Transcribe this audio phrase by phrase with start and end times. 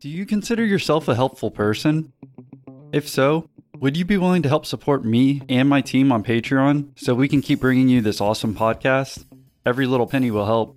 [0.00, 2.12] Do you consider yourself a helpful person?
[2.92, 6.90] If so, would you be willing to help support me and my team on Patreon
[6.94, 9.24] so we can keep bringing you this awesome podcast?
[9.66, 10.76] Every little penny will help.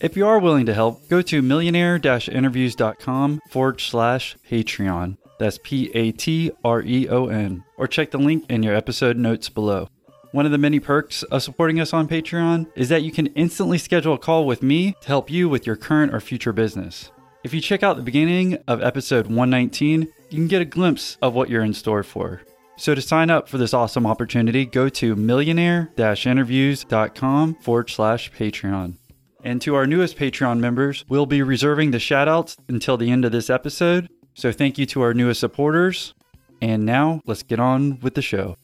[0.00, 5.16] If you are willing to help, go to millionaire interviews.com forward slash Patreon.
[5.38, 7.64] That's P A T R E O N.
[7.78, 9.88] Or check the link in your episode notes below.
[10.32, 13.78] One of the many perks of supporting us on Patreon is that you can instantly
[13.78, 17.10] schedule a call with me to help you with your current or future business.
[17.44, 21.34] If you check out the beginning of episode 119, you can get a glimpse of
[21.34, 22.42] what you're in store for.
[22.76, 28.94] So to sign up for this awesome opportunity, go to millionaire-interviews.com forward slash Patreon.
[29.42, 33.32] And to our newest Patreon members, we'll be reserving the shoutouts until the end of
[33.32, 34.08] this episode.
[34.34, 36.14] So thank you to our newest supporters.
[36.60, 38.54] And now let's get on with the show.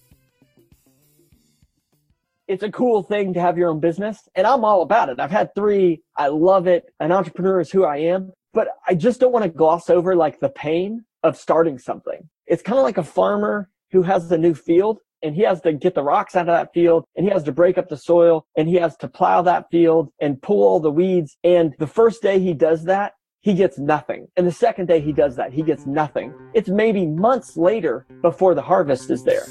[2.47, 5.19] It's a cool thing to have your own business, and I'm all about it.
[5.19, 6.01] I've had three.
[6.17, 6.85] I love it.
[7.01, 10.41] An entrepreneur is who I am, but I just don't want to gloss over like
[10.41, 12.29] the pain of starting something.
[12.49, 15.73] It's kind of like a farmer who has a new field and he has to
[15.73, 18.47] get the rocks out of that field and he has to break up the soil
[18.57, 21.37] and he has to plow that field and pull all the weeds.
[21.45, 24.27] And the first day he does that, he gets nothing.
[24.37, 26.35] And the second day he does that, he gets nothing.
[26.53, 29.47] It's maybe months later before the harvest is there.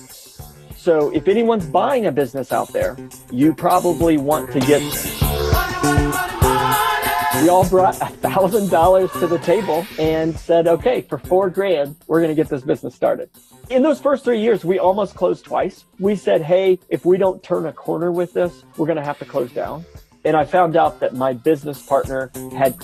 [0.76, 2.98] So if anyone's buying a business out there,
[3.32, 5.27] you probably want to get.
[7.42, 11.96] We all brought a thousand dollars to the table and said, okay, for four grand,
[12.08, 13.30] we're going to get this business started.
[13.70, 15.86] In those first three years, we almost closed twice.
[16.00, 19.20] We said, hey, if we don't turn a corner with this, we're going to have
[19.20, 19.86] to close down.
[20.26, 22.76] And I found out that my business partner had.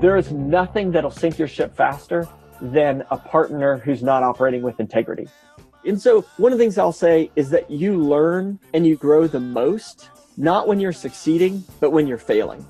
[0.00, 2.26] There is nothing that'll sink your ship faster
[2.62, 5.28] than a partner who's not operating with integrity.
[5.84, 9.26] And so, one of the things I'll say is that you learn and you grow
[9.26, 12.64] the most, not when you're succeeding, but when you're failing.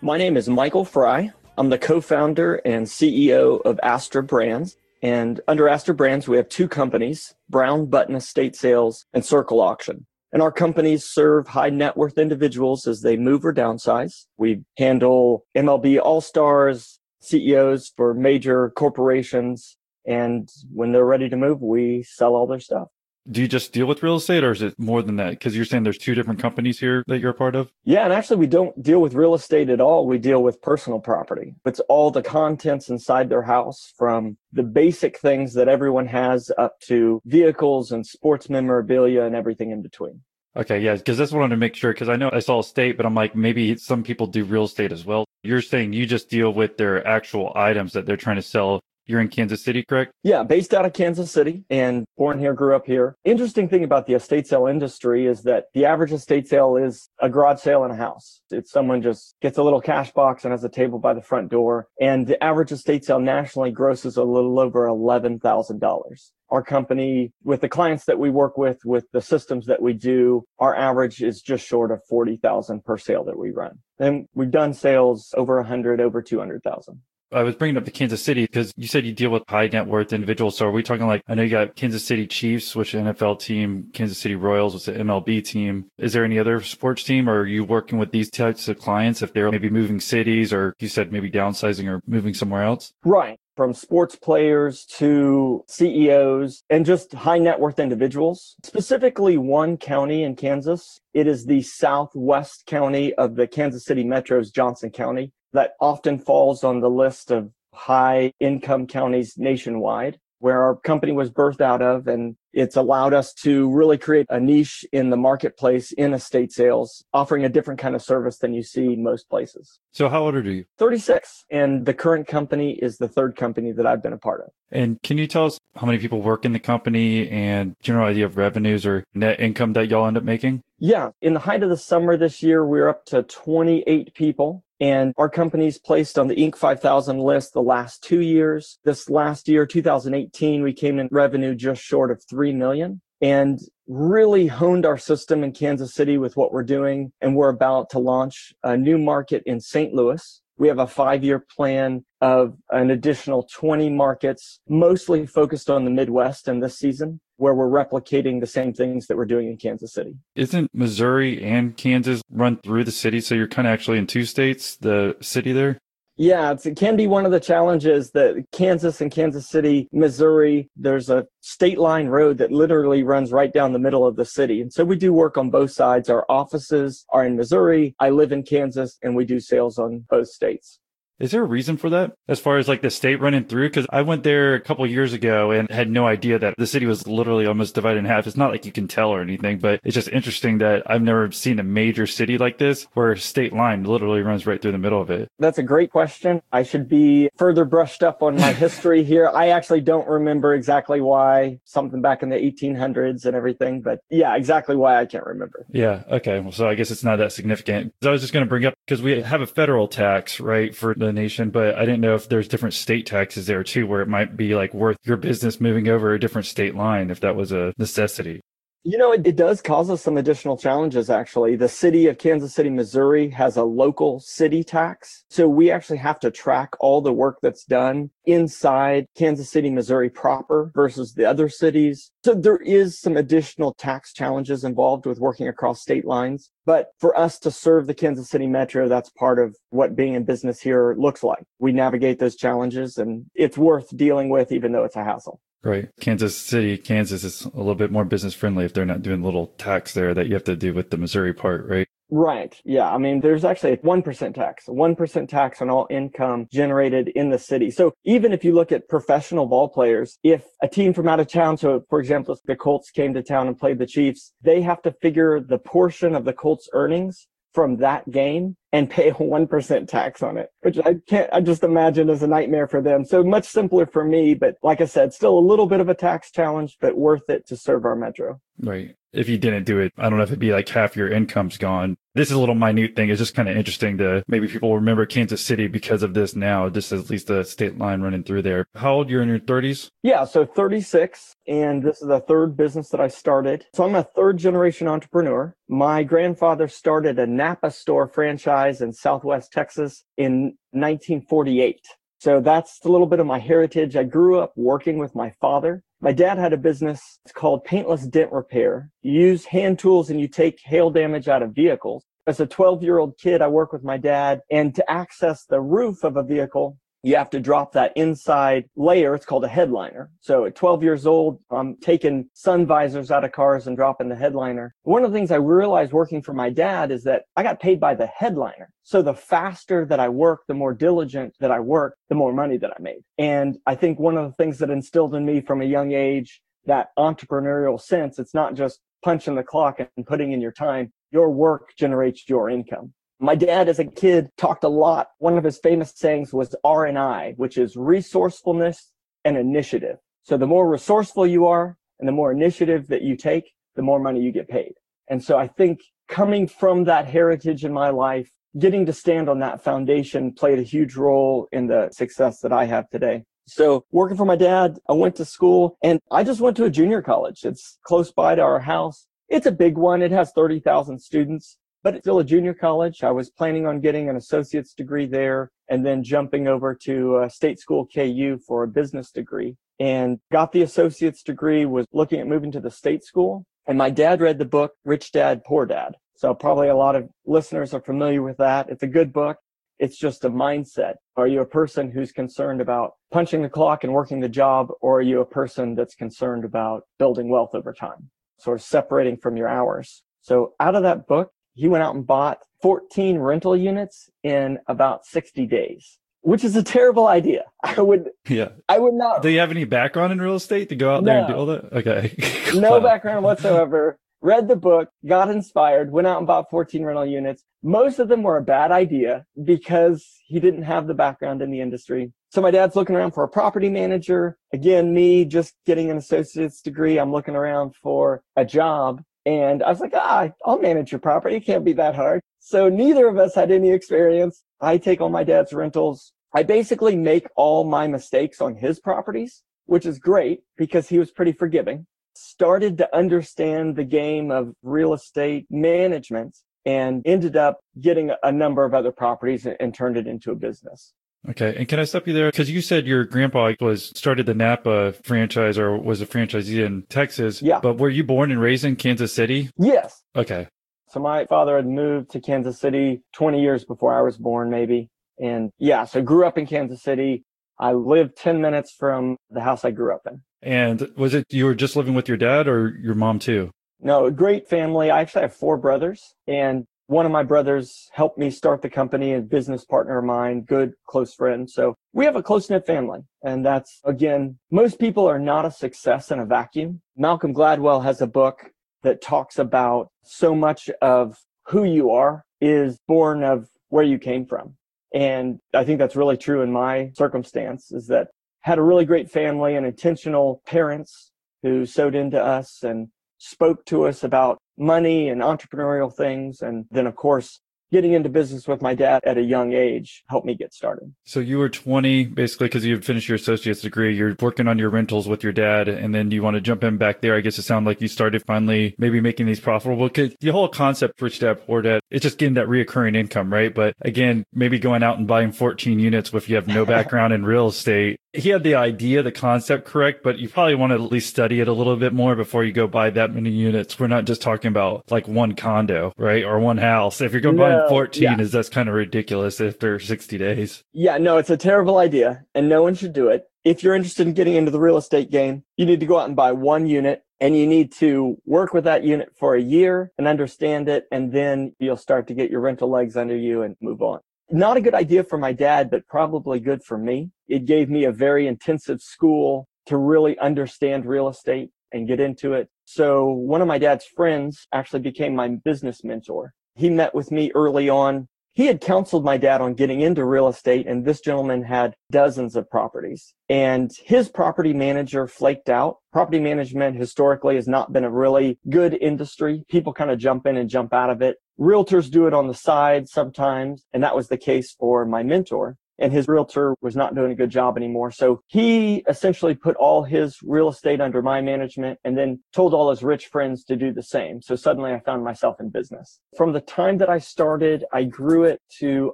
[0.00, 1.32] My name is Michael Fry.
[1.56, 4.76] I'm the co founder and CEO of Astra Brands.
[5.02, 10.06] And under Astra Brands, we have two companies Brown Button Estate Sales and Circle Auction.
[10.32, 14.26] And our companies serve high net worth individuals as they move or downsize.
[14.36, 19.76] We handle MLB All Stars, CEOs for major corporations.
[20.06, 22.88] And when they're ready to move, we sell all their stuff.
[23.30, 25.30] Do you just deal with real estate or is it more than that?
[25.30, 27.72] Because you're saying there's two different companies here that you're a part of?
[27.84, 30.06] Yeah, and actually, we don't deal with real estate at all.
[30.06, 31.54] We deal with personal property.
[31.64, 36.78] It's all the contents inside their house from the basic things that everyone has up
[36.80, 40.20] to vehicles and sports memorabilia and everything in between.
[40.54, 41.94] Okay, yeah, because that's what I wanted to make sure.
[41.94, 44.92] Because I know I saw estate, but I'm like, maybe some people do real estate
[44.92, 45.24] as well.
[45.42, 49.20] You're saying you just deal with their actual items that they're trying to sell you're
[49.20, 50.12] in Kansas City, correct?
[50.22, 53.16] Yeah, based out of Kansas City and born here, grew up here.
[53.24, 57.28] Interesting thing about the estate sale industry is that the average estate sale is a
[57.28, 58.40] garage sale in a house.
[58.50, 61.50] It's someone just gets a little cash box and has a table by the front
[61.50, 61.88] door.
[62.00, 67.68] And the average estate sale nationally grosses a little over $11,000 our company with the
[67.68, 71.66] clients that we work with with the systems that we do our average is just
[71.66, 76.20] short of 40,000 per sale that we run and we've done sales over 100 over
[76.22, 77.00] 200,000
[77.34, 79.88] I was bringing up the Kansas City because you said you deal with high net
[79.88, 80.56] worth individuals.
[80.56, 83.88] So are we talking like, I know you got Kansas City Chiefs, which NFL team,
[83.92, 85.86] Kansas City Royals, which is an MLB team.
[85.98, 89.20] Is there any other sports team or are you working with these types of clients
[89.20, 92.92] if they're maybe moving cities or you said maybe downsizing or moving somewhere else?
[93.04, 93.38] Right.
[93.56, 100.36] From sports players to CEOs and just high net worth individuals, specifically one county in
[100.36, 101.00] Kansas.
[101.12, 106.62] It is the southwest county of the Kansas City Metro's Johnson County that often falls
[106.62, 112.06] on the list of high income counties nationwide where our company was birthed out of
[112.06, 117.04] and it's allowed us to really create a niche in the marketplace in estate sales
[117.12, 120.40] offering a different kind of service than you see most places so how old are
[120.40, 124.40] you 36 and the current company is the third company that i've been a part
[124.40, 128.06] of and can you tell us how many people work in the company and general
[128.06, 131.62] idea of revenues or net income that y'all end up making yeah in the height
[131.62, 136.18] of the summer this year we we're up to 28 people and our company's placed
[136.18, 136.56] on the Inc.
[136.56, 138.78] 5000 list the last two years.
[138.84, 144.46] This last year, 2018, we came in revenue just short of 3 million and really
[144.46, 147.12] honed our system in Kansas City with what we're doing.
[147.20, 149.92] And we're about to launch a new market in St.
[149.94, 150.40] Louis.
[150.56, 155.90] We have a five year plan of an additional 20 markets, mostly focused on the
[155.90, 159.92] Midwest in this season where we're replicating the same things that we're doing in Kansas
[159.92, 160.14] City.
[160.36, 163.20] Isn't Missouri and Kansas run through the city?
[163.20, 165.78] So you're kind of actually in two states, the city there?
[166.16, 171.10] Yeah, it can be one of the challenges that Kansas and Kansas City, Missouri, there's
[171.10, 174.60] a state line road that literally runs right down the middle of the city.
[174.60, 176.08] And so we do work on both sides.
[176.08, 177.96] Our offices are in Missouri.
[177.98, 180.78] I live in Kansas and we do sales on both states.
[181.20, 183.68] Is there a reason for that as far as like the state running through?
[183.68, 186.86] Because I went there a couple years ago and had no idea that the city
[186.86, 188.26] was literally almost divided in half.
[188.26, 191.30] It's not like you can tell or anything, but it's just interesting that I've never
[191.30, 194.78] seen a major city like this where a state line literally runs right through the
[194.78, 195.28] middle of it.
[195.38, 196.42] That's a great question.
[196.52, 199.28] I should be further brushed up on my history here.
[199.28, 204.34] I actually don't remember exactly why something back in the 1800s and everything, but yeah,
[204.34, 205.64] exactly why I can't remember.
[205.70, 206.02] Yeah.
[206.10, 206.40] Okay.
[206.40, 207.94] Well, so I guess it's not that significant.
[208.02, 210.94] I was just going to bring up because we have a federal tax, right, for
[211.04, 214.08] the nation, but I didn't know if there's different state taxes there too, where it
[214.08, 217.52] might be like worth your business moving over a different state line if that was
[217.52, 218.40] a necessity.
[218.86, 221.56] You know, it, it, does cause us some additional challenges, actually.
[221.56, 225.24] The city of Kansas City, Missouri has a local city tax.
[225.30, 230.10] So we actually have to track all the work that's done inside Kansas City, Missouri
[230.10, 232.12] proper versus the other cities.
[232.24, 236.50] So there is some additional tax challenges involved with working across state lines.
[236.66, 240.24] But for us to serve the Kansas City Metro, that's part of what being in
[240.24, 241.44] business here looks like.
[241.58, 245.40] We navigate those challenges and it's worth dealing with, even though it's a hassle.
[245.64, 245.88] Right.
[245.98, 249.46] Kansas City, Kansas is a little bit more business friendly if they're not doing little
[249.58, 251.88] tax there that you have to do with the Missouri part, right?
[252.10, 252.60] Right.
[252.64, 252.92] Yeah.
[252.92, 257.38] I mean, there's actually a 1% tax, 1% tax on all income generated in the
[257.38, 257.70] city.
[257.70, 261.28] So even if you look at professional ball players, if a team from out of
[261.28, 264.60] town, so for example, if the Colts came to town and played the Chiefs, they
[264.60, 269.14] have to figure the portion of the Colts earnings from that gain and pay a
[269.14, 273.04] 1% tax on it, which I can't, I just imagine is a nightmare for them.
[273.04, 275.94] So much simpler for me, but like I said, still a little bit of a
[275.94, 278.40] tax challenge, but worth it to serve our metro.
[278.58, 278.96] Right.
[279.14, 281.56] If you didn't do it, I don't know if it'd be like half your income's
[281.56, 281.96] gone.
[282.14, 283.10] This is a little minute thing.
[283.10, 286.68] It's just kind of interesting to maybe people remember Kansas City because of this now,
[286.68, 288.66] just at least the state line running through there.
[288.74, 289.10] How old?
[289.10, 289.90] You're in your 30s?
[290.02, 290.24] Yeah.
[290.24, 291.34] So 36.
[291.48, 293.66] And this is the third business that I started.
[293.74, 295.54] So I'm a third generation entrepreneur.
[295.68, 301.80] My grandfather started a Napa store franchise in Southwest Texas in 1948.
[302.18, 303.96] So that's a little bit of my heritage.
[303.96, 305.82] I grew up working with my father.
[306.04, 307.18] My dad had a business.
[307.24, 308.90] It's called Paintless Dent Repair.
[309.00, 312.04] You use hand tools and you take hail damage out of vehicles.
[312.26, 315.62] As a 12 year old kid, I work with my dad and to access the
[315.62, 319.14] roof of a vehicle, you have to drop that inside layer.
[319.14, 320.10] It's called a headliner.
[320.20, 324.16] So at 12 years old, I'm taking sun visors out of cars and dropping the
[324.16, 324.74] headliner.
[324.84, 327.78] One of the things I realized working for my dad is that I got paid
[327.78, 328.70] by the headliner.
[328.84, 332.56] So the faster that I work, the more diligent that I work, the more money
[332.56, 333.02] that I made.
[333.18, 336.40] And I think one of the things that instilled in me from a young age,
[336.64, 340.90] that entrepreneurial sense, it's not just punching the clock and putting in your time.
[341.10, 342.94] Your work generates your income.
[343.20, 345.08] My dad, as a kid, talked a lot.
[345.18, 348.92] One of his famous sayings was R&I, which is resourcefulness
[349.24, 349.98] and initiative.
[350.22, 354.00] So the more resourceful you are and the more initiative that you take, the more
[354.00, 354.72] money you get paid.
[355.08, 359.38] And so I think coming from that heritage in my life, getting to stand on
[359.40, 363.24] that foundation played a huge role in the success that I have today.
[363.46, 366.70] So working for my dad, I went to school and I just went to a
[366.70, 367.40] junior college.
[367.44, 369.06] It's close by to our house.
[369.28, 370.02] It's a big one.
[370.02, 373.04] It has 30,000 students but still a junior college.
[373.04, 377.60] I was planning on getting an associate's degree there and then jumping over to State
[377.60, 382.50] School KU for a business degree and got the associate's degree, was looking at moving
[382.52, 383.44] to the state school.
[383.66, 385.94] And my dad read the book, Rich Dad, Poor Dad.
[386.16, 388.68] So probably a lot of listeners are familiar with that.
[388.68, 389.36] It's a good book.
[389.80, 390.94] It's just a mindset.
[391.16, 394.98] Are you a person who's concerned about punching the clock and working the job, or
[394.98, 398.10] are you a person that's concerned about building wealth over time?
[398.38, 400.04] Sort of separating from your hours.
[400.20, 405.06] So out of that book, he went out and bought 14 rental units in about
[405.06, 407.44] 60 days which is a terrible idea.
[407.62, 409.22] I would, yeah, I would not.
[409.22, 411.12] Do you have any background in real estate to go out no.
[411.12, 411.72] there and do all that?
[411.72, 412.16] Okay,
[412.54, 413.98] no background whatsoever.
[414.20, 417.44] Read the book, got inspired, went out and bought 14 rental units.
[417.62, 421.60] Most of them were a bad idea because he didn't have the background in the
[421.60, 422.10] industry.
[422.30, 424.38] So my dad's looking around for a property manager.
[424.50, 426.98] Again, me just getting an associate's degree.
[426.98, 431.36] I'm looking around for a job and I was like, ah, I'll manage your property.
[431.36, 432.20] It can't be that hard.
[432.40, 434.42] So neither of us had any experience.
[434.60, 436.12] I take all my dad's rentals.
[436.34, 441.10] I basically make all my mistakes on his properties, which is great because he was
[441.10, 441.86] pretty forgiving.
[442.14, 448.64] Started to understand the game of real estate management and ended up getting a number
[448.64, 450.92] of other properties and, and turned it into a business.
[451.28, 451.54] Okay.
[451.56, 452.30] And can I stop you there?
[452.30, 456.82] Because you said your grandpa was started the Napa franchise or was a franchisee in
[456.88, 457.40] Texas.
[457.40, 457.60] Yeah.
[457.60, 459.50] But were you born and raised in Kansas City?
[459.56, 460.02] Yes.
[460.14, 460.48] Okay.
[460.88, 464.88] So my father had moved to Kansas City 20 years before I was born, maybe.
[465.18, 467.24] And yeah, so grew up in Kansas City.
[467.58, 470.22] I lived 10 minutes from the house I grew up in.
[470.42, 473.50] And was it you were just living with your dad or your mom too?
[473.80, 474.90] No, a great family.
[474.90, 479.14] I actually have four brothers, and one of my brothers helped me start the company,
[479.14, 481.50] a business partner of mine, good close friend.
[481.50, 483.00] So we have a close knit family.
[483.22, 486.82] And that's, again, most people are not a success in a vacuum.
[486.96, 488.50] Malcolm Gladwell has a book
[488.82, 494.26] that talks about so much of who you are is born of where you came
[494.26, 494.56] from.
[494.94, 498.08] And I think that's really true in my circumstance is that
[498.42, 501.10] had a really great family and intentional parents
[501.42, 502.88] who sowed into us and
[503.18, 506.42] spoke to us about money and entrepreneurial things.
[506.42, 507.40] And then, of course,
[507.74, 510.94] getting into business with my dad at a young age helped me get started.
[511.02, 513.96] So you were 20 basically because you had finished your associate's degree.
[513.96, 516.76] You're working on your rentals with your dad, and then you want to jump in
[516.76, 517.16] back there.
[517.16, 519.90] I guess it sounded like you started finally maybe making these profitable.
[519.90, 523.52] Cause the whole concept for step or dad, it's just getting that reoccurring income, right?
[523.52, 527.24] But again, maybe going out and buying 14 units if you have no background in
[527.24, 530.92] real estate he had the idea, the concept correct, but you probably want to at
[530.92, 533.78] least study it a little bit more before you go buy that many units.
[533.78, 536.24] We're not just talking about like one condo, right?
[536.24, 537.00] Or one house.
[537.00, 538.20] If you're going to no, buy 14, yeah.
[538.20, 540.64] is that's kind of ridiculous after 60 days.
[540.72, 543.24] Yeah, no, it's a terrible idea and no one should do it.
[543.44, 546.06] If you're interested in getting into the real estate game, you need to go out
[546.06, 549.92] and buy one unit and you need to work with that unit for a year
[549.98, 550.86] and understand it.
[550.90, 554.00] And then you'll start to get your rental legs under you and move on.
[554.30, 557.10] Not a good idea for my dad, but probably good for me.
[557.28, 562.32] It gave me a very intensive school to really understand real estate and get into
[562.32, 562.48] it.
[562.64, 566.32] So one of my dad's friends actually became my business mentor.
[566.56, 568.08] He met with me early on.
[568.32, 572.34] He had counseled my dad on getting into real estate and this gentleman had dozens
[572.34, 573.14] of properties.
[573.28, 575.78] And his property manager flaked out.
[575.92, 579.44] Property management historically has not been a really good industry.
[579.48, 581.18] People kind of jump in and jump out of it.
[581.38, 585.56] Realtors do it on the side sometimes and that was the case for my mentor
[585.78, 587.90] and his realtor was not doing a good job anymore.
[587.90, 592.70] So he essentially put all his real estate under my management and then told all
[592.70, 594.22] his rich friends to do the same.
[594.22, 596.00] So suddenly I found myself in business.
[596.16, 598.92] From the time that I started, I grew it to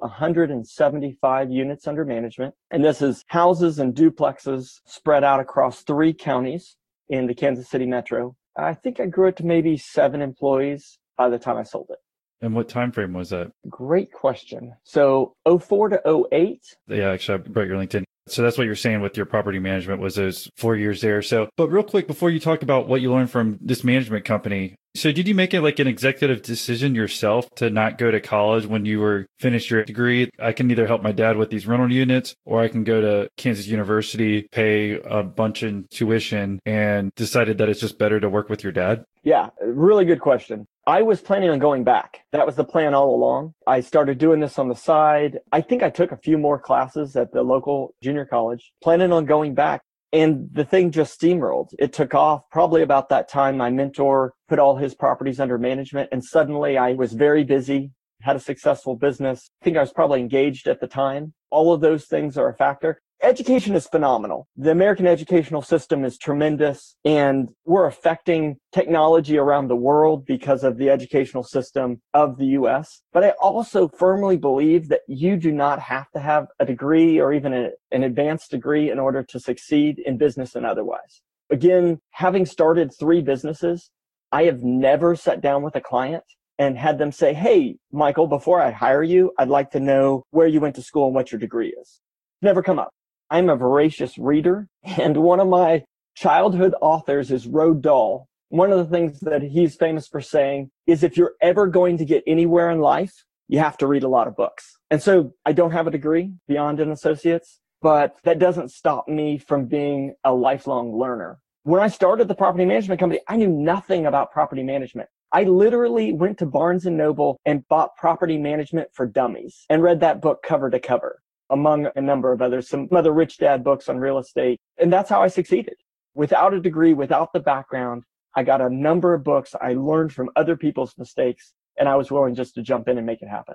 [0.01, 2.55] 175 units under management.
[2.71, 6.77] And this is houses and duplexes spread out across three counties
[7.09, 8.37] in the Kansas City metro.
[8.57, 11.99] I think I grew it to maybe seven employees by the time I sold it.
[12.43, 13.53] And what time frame was that?
[13.69, 14.75] Great question.
[14.85, 16.61] So 04 to 08.
[16.89, 18.05] Yeah, actually, I brought your LinkedIn.
[18.27, 21.21] So that's what you're saying with your property management was those four years there.
[21.21, 24.77] So, but real quick, before you talk about what you learned from this management company,
[24.97, 28.67] so did you make it like an executive decision yourself to not go to college
[28.67, 30.31] when you were finished your degree?
[30.39, 33.29] I can either help my dad with these rental units or I can go to
[33.37, 38.49] Kansas University, pay a bunch in tuition and decided that it's just better to work
[38.49, 39.05] with your dad?
[39.23, 40.67] Yeah, really good question.
[40.91, 42.23] I was planning on going back.
[42.33, 43.55] That was the plan all along.
[43.65, 45.39] I started doing this on the side.
[45.53, 49.25] I think I took a few more classes at the local junior college, planning on
[49.25, 49.83] going back.
[50.13, 51.69] And the thing just steamrolled.
[51.79, 53.57] It took off probably about that time.
[53.57, 57.93] My mentor put all his properties under management and suddenly I was very busy,
[58.23, 59.49] had a successful business.
[59.63, 61.35] I think I was probably engaged at the time.
[61.51, 64.49] All of those things are a factor education is phenomenal.
[64.57, 70.79] The American educational system is tremendous and we're affecting technology around the world because of
[70.79, 73.03] the educational system of the US.
[73.13, 77.33] But I also firmly believe that you do not have to have a degree or
[77.33, 81.23] even a, an advanced degree in order to succeed in business and otherwise.
[81.51, 83.91] Again, having started three businesses,
[84.33, 86.25] I have never sat down with a client
[86.59, 90.47] and had them say, Hey, Michael, before I hire you, I'd like to know where
[90.47, 92.01] you went to school and what your degree is.
[92.43, 92.93] Never come up.
[93.31, 95.85] I'm a voracious reader, and one of my
[96.17, 98.29] childhood authors is Roald Dahl.
[98.49, 102.05] One of the things that he's famous for saying is if you're ever going to
[102.05, 104.77] get anywhere in life, you have to read a lot of books.
[104.91, 109.39] And so I don't have a degree beyond an associate's, but that doesn't stop me
[109.39, 111.39] from being a lifelong learner.
[111.63, 115.09] When I started the property management company, I knew nothing about property management.
[115.33, 120.01] I literally went to Barnes and Noble and bought property management for dummies and read
[120.01, 123.89] that book cover to cover among a number of others, some other rich dad books
[123.89, 124.61] on real estate.
[124.79, 125.75] And that's how I succeeded.
[126.15, 128.05] Without a degree, without the background,
[128.37, 129.55] I got a number of books.
[129.61, 133.07] I learned from other people's mistakes, and I was willing just to jump in and
[133.07, 133.55] make it happen.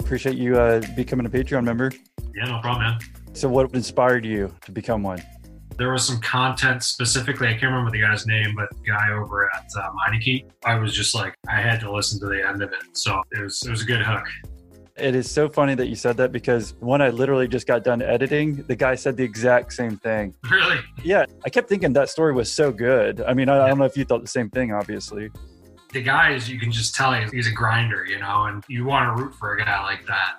[0.00, 1.92] Appreciate you uh, becoming a Patreon member.
[2.34, 3.00] Yeah, no problem, man.
[3.32, 5.22] So, what inspired you to become one?
[5.76, 9.50] There was some content specifically, I can't remember the guy's name, but the guy over
[9.54, 12.72] at uh, Meineke, I was just like, I had to listen to the end of
[12.72, 12.96] it.
[12.96, 14.24] So it was, it was a good hook.
[14.98, 18.00] It is so funny that you said that because when I literally just got done
[18.00, 20.34] editing, the guy said the exact same thing.
[20.50, 20.78] Really?
[21.04, 21.26] Yeah.
[21.44, 23.20] I kept thinking that story was so good.
[23.20, 25.30] I mean, I, I don't know if you thought the same thing, obviously.
[25.92, 29.16] The guy is, you can just tell he's a grinder, you know, and you want
[29.16, 30.36] to root for a guy like that.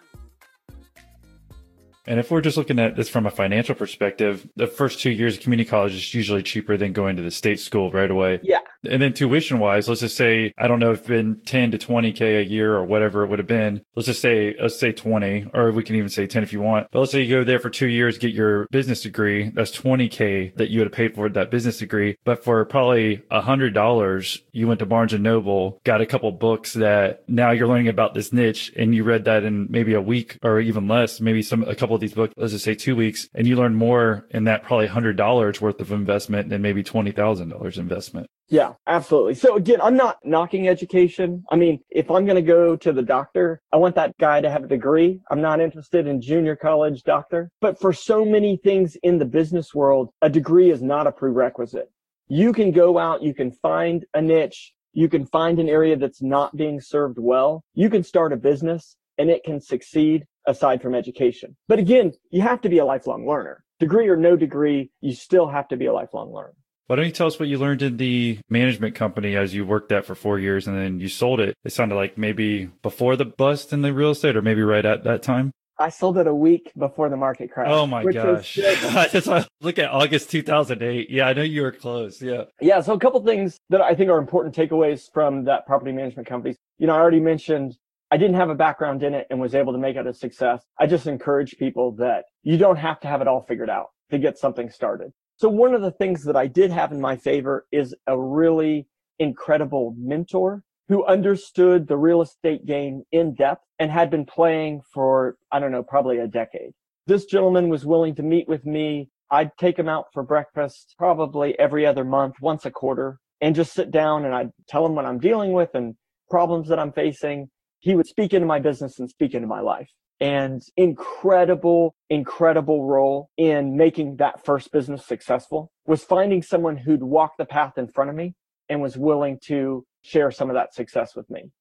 [2.08, 5.36] And if we're just looking at this from a financial perspective, the first two years
[5.36, 8.40] of community college is usually cheaper than going to the state school right away.
[8.42, 8.60] Yeah.
[8.88, 11.78] And then tuition wise, let's just say, I don't know if it's been 10 to
[11.78, 13.82] 20K a year or whatever it would have been.
[13.96, 16.88] Let's just say, let's say 20, or we can even say 10 if you want.
[16.92, 19.50] But let's say you go there for two years, get your business degree.
[19.50, 22.18] That's 20K that you would have paid for that business degree.
[22.26, 26.32] But for probably a hundred dollars, you went to Barnes and Noble, got a couple
[26.32, 30.02] books that now you're learning about this niche and you read that in maybe a
[30.02, 32.96] week or even less, maybe some, a couple of these books, let's just say two
[32.96, 36.84] weeks, and you learn more in that probably hundred dollars worth of investment than maybe
[36.84, 38.28] $20,000 investment.
[38.50, 39.36] Yeah, absolutely.
[39.36, 41.44] So again, I'm not knocking education.
[41.52, 44.50] I mean, if I'm going to go to the doctor, I want that guy to
[44.50, 45.20] have a degree.
[45.30, 47.52] I'm not interested in junior college doctor.
[47.60, 51.92] But for so many things in the business world, a degree is not a prerequisite.
[52.30, 56.22] You can go out, you can find a niche, you can find an area that's
[56.22, 57.64] not being served well.
[57.74, 61.56] You can start a business and it can succeed aside from education.
[61.68, 63.64] But again, you have to be a lifelong learner.
[63.80, 66.54] Degree or no degree, you still have to be a lifelong learner.
[66.88, 69.90] Why don't you tell us what you learned in the management company as you worked
[69.90, 71.54] that for four years and then you sold it?
[71.66, 75.04] It sounded like maybe before the bust in the real estate or maybe right at
[75.04, 75.52] that time.
[75.78, 77.68] I sold it a week before the market crash.
[77.70, 78.58] Oh my gosh.
[79.62, 81.10] Look at August 2008.
[81.10, 82.22] Yeah, I know you were close.
[82.22, 82.46] Yeah.
[82.62, 82.80] Yeah.
[82.80, 86.56] So a couple things that I think are important takeaways from that property management company.
[86.78, 87.76] You know, I already mentioned
[88.12, 90.64] I didn't have a background in it and was able to make it a success.
[90.80, 94.18] I just encourage people that you don't have to have it all figured out to
[94.18, 95.12] get something started.
[95.40, 98.88] So one of the things that I did have in my favor is a really
[99.20, 105.38] incredible mentor who understood the real estate game in depth and had been playing for,
[105.52, 106.72] I don't know, probably a decade.
[107.06, 109.10] This gentleman was willing to meet with me.
[109.30, 113.74] I'd take him out for breakfast probably every other month, once a quarter, and just
[113.74, 115.94] sit down and I'd tell him what I'm dealing with and
[116.32, 117.50] problems that I'm facing.
[117.80, 123.30] He would speak into my business and speak into my life and incredible, incredible role
[123.38, 128.10] in making that first business successful was finding someone who'd walk the path in front
[128.10, 128.34] of me
[128.70, 131.52] and was willing to share some of that success with me.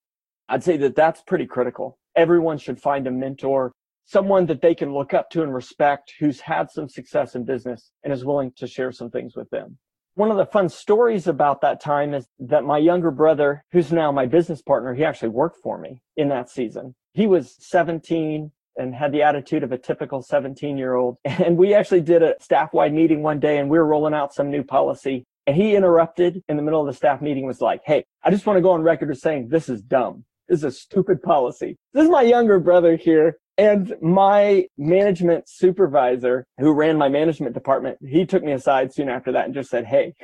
[0.49, 1.99] I'd say that that's pretty critical.
[2.17, 3.73] Everyone should find a mentor,
[4.05, 7.91] someone that they can look up to and respect who's had some success in business
[8.05, 9.77] and is willing to share some things with them.
[10.17, 14.11] One of the fun stories about that time is that my younger brother, who's now
[14.11, 18.95] my business partner, he actually worked for me in that season he was 17 and
[18.95, 21.17] had the attitude of a typical 17 year old.
[21.25, 24.35] And we actually did a staff wide meeting one day and we were rolling out
[24.35, 25.25] some new policy.
[25.47, 28.45] And he interrupted in the middle of the staff meeting was like, Hey, I just
[28.45, 30.25] want to go on record as saying this is dumb.
[30.47, 31.79] This is a stupid policy.
[31.95, 33.39] This is my younger brother here.
[33.59, 39.33] And my management supervisor who ran my management department, he took me aside soon after
[39.33, 40.15] that and just said, Hey,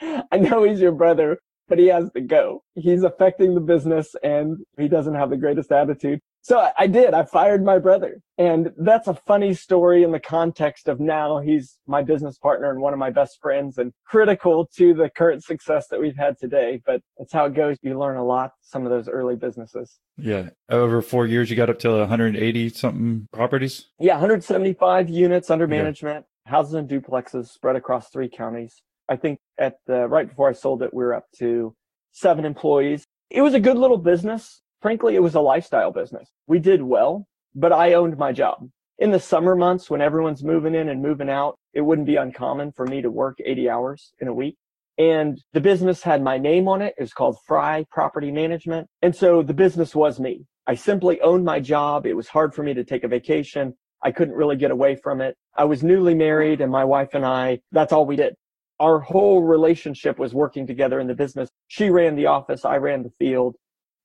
[0.32, 2.62] I know he's your brother, but he has to go.
[2.74, 6.20] He's affecting the business and he doesn't have the greatest attitude.
[6.42, 7.12] So I did.
[7.12, 8.20] I fired my brother.
[8.38, 12.80] And that's a funny story in the context of now he's my business partner and
[12.80, 16.80] one of my best friends and critical to the current success that we've had today.
[16.86, 17.76] But that's how it goes.
[17.82, 19.98] You learn a lot, some of those early businesses.
[20.16, 20.50] Yeah.
[20.70, 23.88] Over four years, you got up to 180 something properties?
[23.98, 24.14] Yeah.
[24.14, 26.52] 175 units under management, yeah.
[26.52, 28.80] houses and duplexes spread across three counties.
[29.10, 31.74] I think at the right before I sold it, we were up to
[32.12, 33.04] seven employees.
[33.28, 34.62] It was a good little business.
[34.80, 36.30] Frankly, it was a lifestyle business.
[36.46, 38.68] We did well, but I owned my job.
[38.98, 42.72] In the summer months when everyone's moving in and moving out, it wouldn't be uncommon
[42.72, 44.56] for me to work 80 hours in a week.
[44.98, 46.94] And the business had my name on it.
[46.98, 48.86] It was called Fry Property Management.
[49.02, 50.44] And so the business was me.
[50.66, 52.06] I simply owned my job.
[52.06, 53.74] It was hard for me to take a vacation.
[54.02, 55.36] I couldn't really get away from it.
[55.56, 58.34] I was newly married and my wife and I, that's all we did
[58.80, 61.50] our whole relationship was working together in the business.
[61.68, 63.56] She ran the office, I ran the field.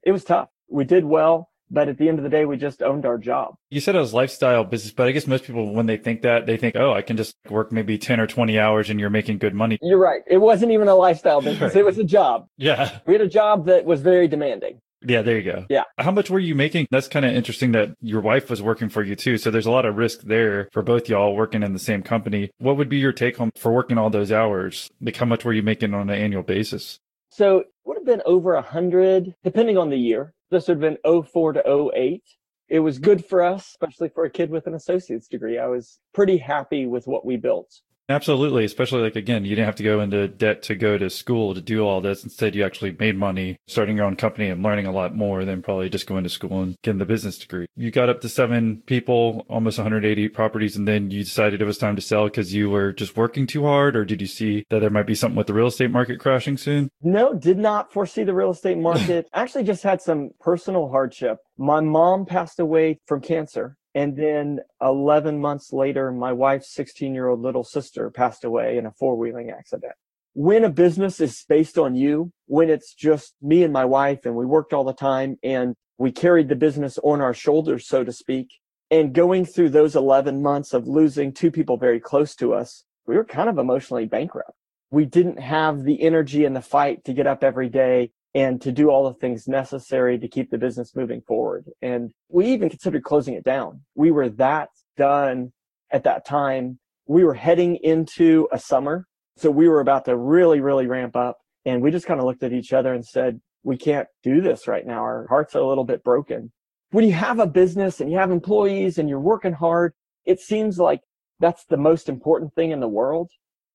[0.03, 0.49] It was tough.
[0.69, 3.55] We did well, but at the end of the day, we just owned our job.
[3.69, 6.45] You said it was lifestyle business, but I guess most people, when they think that,
[6.45, 9.39] they think, oh, I can just work maybe 10 or 20 hours and you're making
[9.39, 9.77] good money.
[9.81, 10.21] You're right.
[10.27, 11.73] It wasn't even a lifestyle business.
[11.73, 11.81] Right.
[11.81, 12.47] It was a job.
[12.57, 12.99] Yeah.
[13.05, 14.79] We had a job that was very demanding.
[15.07, 15.65] Yeah, there you go.
[15.69, 15.83] Yeah.
[15.97, 16.87] How much were you making?
[16.89, 19.37] That's kind of interesting that your wife was working for you too.
[19.37, 22.49] So there's a lot of risk there for both y'all working in the same company.
[22.57, 24.89] What would be your take home for working all those hours?
[25.01, 26.99] Like how much were you making on an annual basis?
[27.29, 30.33] So would have been over a hundred, depending on the year.
[30.51, 32.23] This would have been 04 to 08.
[32.67, 35.59] It was good for us, especially for a kid with an associate's degree.
[35.59, 37.81] I was pretty happy with what we built.
[38.07, 38.65] Absolutely.
[38.65, 41.61] Especially like, again, you didn't have to go into debt to go to school to
[41.61, 42.23] do all this.
[42.23, 45.61] Instead, you actually made money starting your own company and learning a lot more than
[45.61, 47.65] probably just going to school and getting the business degree.
[47.75, 51.79] You got up to seven people, almost 180 properties, and then you decided it was
[51.79, 54.79] time to sell because you were just working too hard, or did you see that
[54.79, 56.89] there might be something with the real estate market crashing soon?
[57.01, 59.27] No, did not foresee the real estate market.
[59.33, 61.37] actually just had some personal hardship.
[61.57, 67.29] My mom passed away from cancer And then 11 months later, my wife's 16 year
[67.29, 69.93] old little sister passed away in a four wheeling accident.
[70.33, 74.35] When a business is based on you, when it's just me and my wife and
[74.35, 78.11] we worked all the time and we carried the business on our shoulders, so to
[78.11, 78.49] speak,
[78.91, 83.15] and going through those 11 months of losing two people very close to us, we
[83.15, 84.51] were kind of emotionally bankrupt.
[84.91, 88.71] We didn't have the energy and the fight to get up every day and to
[88.71, 91.65] do all the things necessary to keep the business moving forward.
[91.81, 93.81] And we even considered closing it down.
[93.95, 95.53] We were that done
[95.91, 96.77] at that time.
[97.07, 99.07] We were heading into a summer.
[99.37, 101.37] So we were about to really, really ramp up.
[101.65, 104.67] And we just kind of looked at each other and said, we can't do this
[104.67, 104.99] right now.
[104.99, 106.51] Our hearts are a little bit broken.
[106.91, 109.93] When you have a business and you have employees and you're working hard,
[110.25, 110.99] it seems like
[111.39, 113.29] that's the most important thing in the world.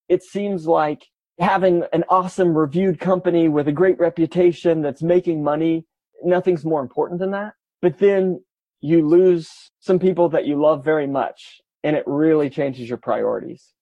[0.08, 1.06] It seems like
[1.40, 5.86] having an awesome reviewed company with a great reputation that's making money,
[6.22, 7.54] nothing's more important than that.
[7.80, 8.44] But then
[8.80, 9.50] you lose
[9.80, 13.72] some people that you love very much and it really changes your priorities.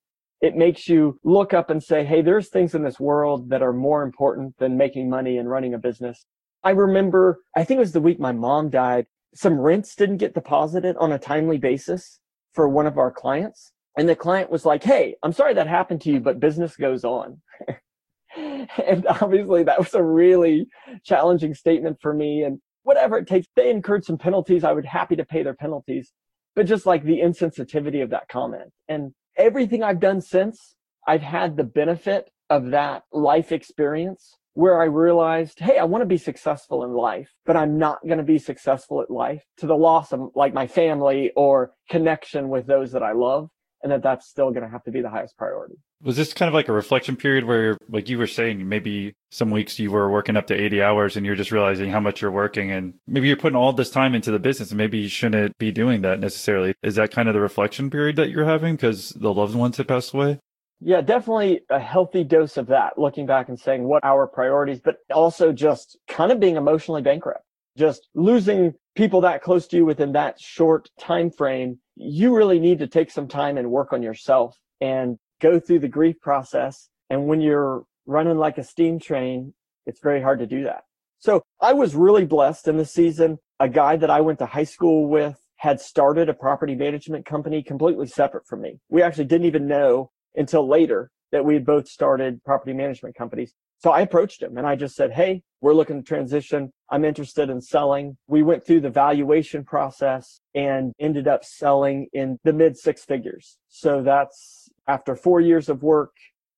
[0.41, 3.73] It makes you look up and say, Hey, there's things in this world that are
[3.73, 6.25] more important than making money and running a business.
[6.63, 9.05] I remember, I think it was the week my mom died.
[9.35, 12.19] Some rents didn't get deposited on a timely basis
[12.53, 13.73] for one of our clients.
[13.99, 17.03] And the client was like, Hey, I'm sorry that happened to you, but business goes
[17.03, 17.41] on.
[18.37, 20.67] and obviously that was a really
[21.03, 22.43] challenging statement for me.
[22.43, 24.63] And whatever it takes, they incurred some penalties.
[24.63, 26.13] I would happy to pay their penalties,
[26.55, 31.57] but just like the insensitivity of that comment and everything I've done since, I've had
[31.57, 36.85] the benefit of that life experience where I realized, hey, I want to be successful
[36.85, 40.29] in life, but I'm not going to be successful at life to the loss of
[40.35, 43.49] like my family or connection with those that I love
[43.83, 45.75] and that that's still going to have to be the highest priority.
[46.01, 49.51] Was this kind of like a reflection period where, like you were saying, maybe some
[49.51, 52.31] weeks you were working up to 80 hours and you're just realizing how much you're
[52.31, 55.57] working and maybe you're putting all this time into the business and maybe you shouldn't
[55.57, 56.73] be doing that necessarily.
[56.83, 59.87] Is that kind of the reflection period that you're having because the loved ones had
[59.87, 60.39] passed away?
[60.81, 64.97] Yeah, definitely a healthy dose of that, looking back and saying what our priorities, but
[65.13, 67.43] also just kind of being emotionally bankrupt,
[67.79, 72.79] just losing people that close to you within that short time frame you really need
[72.79, 76.89] to take some time and work on yourself and go through the grief process.
[77.09, 79.53] And when you're running like a steam train,
[79.85, 80.83] it's very hard to do that.
[81.19, 83.37] So I was really blessed in the season.
[83.59, 87.61] A guy that I went to high school with had started a property management company
[87.61, 88.79] completely separate from me.
[88.87, 93.53] We actually didn't even know until later that we had both started property management companies.
[93.79, 96.71] So I approached him and I just said, Hey, we're looking to transition.
[96.89, 98.17] I'm interested in selling.
[98.27, 103.57] We went through the valuation process and ended up selling in the mid six figures.
[103.69, 106.11] So that's after four years of work,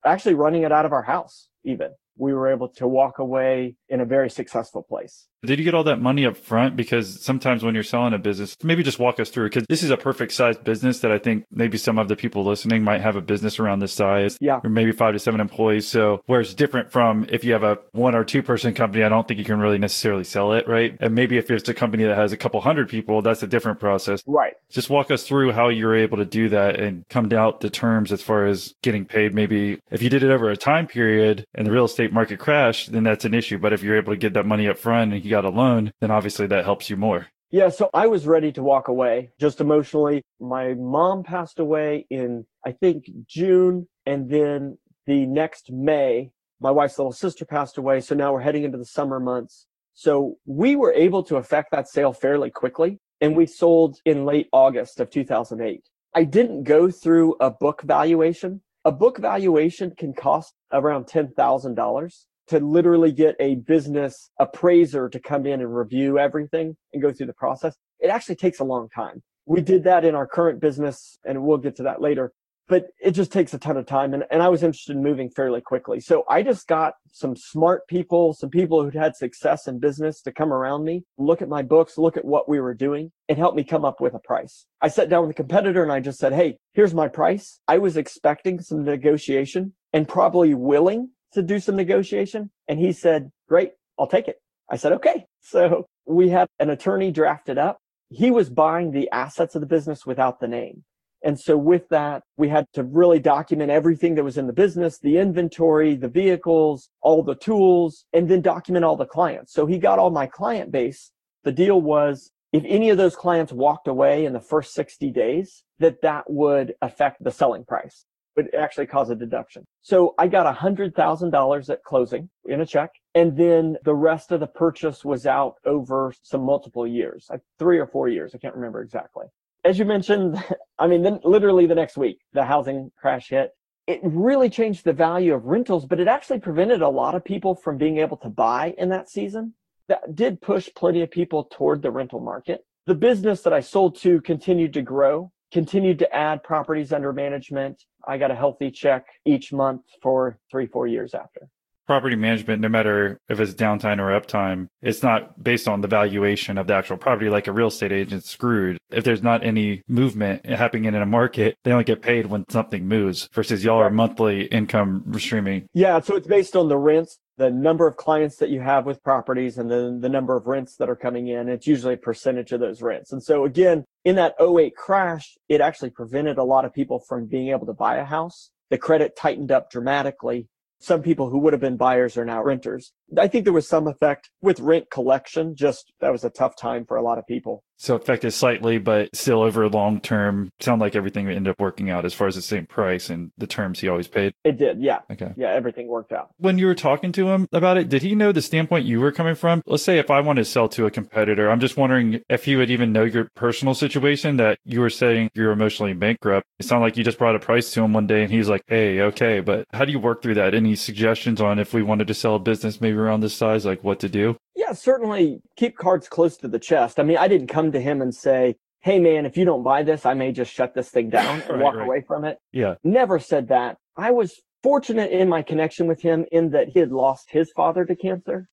[0.05, 3.99] actually running it out of our house, even we were able to walk away in
[3.99, 5.27] a very successful place.
[5.43, 6.75] Did you get all that money up front?
[6.75, 9.89] Because sometimes when you're selling a business, maybe just walk us through because this is
[9.89, 13.15] a perfect size business that I think maybe some of the people listening might have
[13.15, 14.37] a business around this size.
[14.39, 14.59] Yeah.
[14.63, 15.87] Or maybe five to seven employees.
[15.87, 19.09] So where it's different from if you have a one or two person company, I
[19.09, 20.95] don't think you can really necessarily sell it, right?
[20.99, 23.79] And maybe if it's a company that has a couple hundred people, that's a different
[23.79, 24.21] process.
[24.27, 24.53] Right.
[24.69, 28.11] Just walk us through how you're able to do that and come out the terms
[28.11, 29.33] as far as getting paid.
[29.33, 32.87] Maybe if you did it over a time period and the real estate market crash,
[32.87, 33.57] then that's an issue.
[33.57, 35.93] But if you're able to get that money up front and you got a loan,
[36.01, 37.27] then obviously that helps you more.
[37.51, 40.23] Yeah, so I was ready to walk away just emotionally.
[40.39, 43.87] My mom passed away in, I think, June.
[44.05, 47.99] And then the next May, my wife's little sister passed away.
[47.99, 49.67] So now we're heading into the summer months.
[49.93, 52.99] So we were able to affect that sale fairly quickly.
[53.19, 55.83] And we sold in late August of 2008.
[56.15, 58.61] I didn't go through a book valuation.
[58.83, 65.45] A book valuation can cost around $10,000 to literally get a business appraiser to come
[65.45, 67.75] in and review everything and go through the process.
[67.99, 69.21] It actually takes a long time.
[69.45, 72.31] We did that in our current business and we'll get to that later,
[72.71, 74.13] but it just takes a ton of time.
[74.13, 75.99] And, and I was interested in moving fairly quickly.
[75.99, 80.31] So I just got some smart people, some people who'd had success in business to
[80.31, 83.55] come around me, look at my books, look at what we were doing and help
[83.55, 84.67] me come up with a price.
[84.81, 87.59] I sat down with a competitor and I just said, Hey, here's my price.
[87.67, 92.51] I was expecting some negotiation and probably willing to do some negotiation?
[92.69, 94.37] And he said, great, I'll take it.
[94.69, 95.25] I said, okay.
[95.41, 97.79] So we had an attorney drafted up.
[98.09, 100.85] He was buying the assets of the business without the name.
[101.23, 104.97] And so with that, we had to really document everything that was in the business,
[104.99, 109.53] the inventory, the vehicles, all the tools, and then document all the clients.
[109.53, 111.11] So he got all my client base.
[111.43, 115.63] The deal was if any of those clients walked away in the first 60 days,
[115.79, 118.05] that that would affect the selling price
[118.35, 119.65] would actually cause a deduction.
[119.81, 122.91] So I got a hundred thousand dollars at closing in a check.
[123.13, 127.77] And then the rest of the purchase was out over some multiple years, like three
[127.77, 128.33] or four years.
[128.33, 129.25] I can't remember exactly.
[129.63, 130.43] As you mentioned,
[130.79, 133.51] I mean, then literally the next week, the housing crash hit.
[133.87, 137.55] It really changed the value of rentals, but it actually prevented a lot of people
[137.55, 139.53] from being able to buy in that season.
[139.87, 142.63] That did push plenty of people toward the rental market.
[142.85, 147.83] The business that I sold to continued to grow, continued to add properties under management.
[148.07, 151.49] I got a healthy check each month for three, four years after
[151.91, 156.57] property management, no matter if it's downtime or uptime, it's not based on the valuation
[156.57, 158.77] of the actual property like a real estate agent screwed.
[158.91, 162.87] If there's not any movement happening in a market, they only get paid when something
[162.87, 165.67] moves versus y'all are monthly income streaming.
[165.73, 165.99] Yeah.
[165.99, 169.57] So it's based on the rents, the number of clients that you have with properties
[169.57, 171.49] and then the number of rents that are coming in.
[171.49, 173.11] It's usually a percentage of those rents.
[173.11, 177.25] And so again, in that 08 crash, it actually prevented a lot of people from
[177.25, 178.49] being able to buy a house.
[178.69, 180.47] The credit tightened up dramatically
[180.81, 182.91] some people who would have been buyers are now renters.
[183.17, 185.55] I think there was some effect with rent collection.
[185.55, 187.63] Just that was a tough time for a lot of people.
[187.81, 192.05] So affected slightly, but still over long term, sound like everything ended up working out
[192.05, 194.33] as far as the same price and the terms he always paid.
[194.43, 194.99] It did, yeah.
[195.11, 195.33] Okay.
[195.35, 196.29] Yeah, everything worked out.
[196.37, 199.11] When you were talking to him about it, did he know the standpoint you were
[199.11, 199.63] coming from?
[199.65, 202.55] Let's say if I want to sell to a competitor, I'm just wondering if he
[202.55, 206.45] would even know your personal situation that you were saying you're emotionally bankrupt.
[206.59, 208.61] It sounded like you just brought a price to him one day and he's like,
[208.67, 209.39] Hey, okay.
[209.39, 210.53] But how do you work through that?
[210.53, 213.83] Any suggestions on if we wanted to sell a business maybe around this size, like
[213.83, 214.37] what to do?
[214.55, 216.99] Yeah, certainly keep cards close to the chest.
[216.99, 219.83] I mean, I didn't come to him and say, Hey man, if you don't buy
[219.83, 221.85] this, I may just shut this thing down and right, walk right.
[221.85, 222.37] away from it.
[222.51, 222.75] Yeah.
[222.83, 223.77] Never said that.
[223.97, 227.85] I was fortunate in my connection with him in that he had lost his father
[227.85, 228.47] to cancer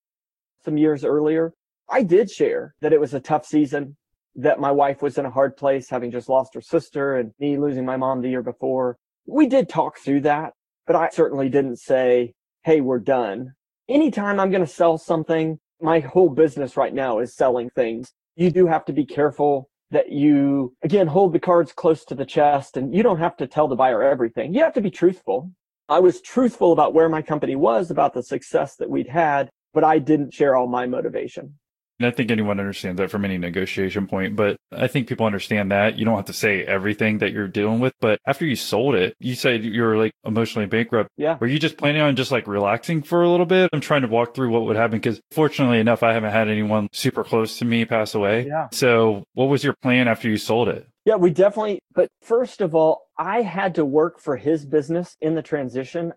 [0.64, 1.52] some years earlier.
[1.88, 3.96] I did share that it was a tough season,
[4.34, 7.56] that my wife was in a hard place, having just lost her sister and me
[7.56, 8.98] losing my mom the year before.
[9.26, 10.52] We did talk through that,
[10.87, 12.34] but I certainly didn't say,
[12.64, 13.52] Hey, we're done.
[13.88, 18.12] Anytime I'm going to sell something, my whole business right now is selling things.
[18.37, 22.27] You do have to be careful that you, again, hold the cards close to the
[22.27, 24.53] chest and you don't have to tell the buyer everything.
[24.53, 25.51] You have to be truthful.
[25.88, 29.85] I was truthful about where my company was, about the success that we'd had, but
[29.85, 31.55] I didn't share all my motivation.
[32.00, 35.98] I think anyone understands that from any negotiation point, but I think people understand that
[35.98, 37.92] you don't have to say everything that you're dealing with.
[38.00, 41.11] But after you sold it, you said you were like emotionally bankrupt.
[41.16, 41.38] Yeah.
[41.40, 43.70] Were you just planning on just like relaxing for a little bit?
[43.72, 46.88] I'm trying to walk through what would happen because fortunately enough, I haven't had anyone
[46.92, 48.46] super close to me pass away.
[48.46, 48.68] Yeah.
[48.72, 50.87] So what was your plan after you sold it?
[51.04, 55.34] Yeah, we definitely, but first of all, I had to work for his business in
[55.34, 56.12] the transition.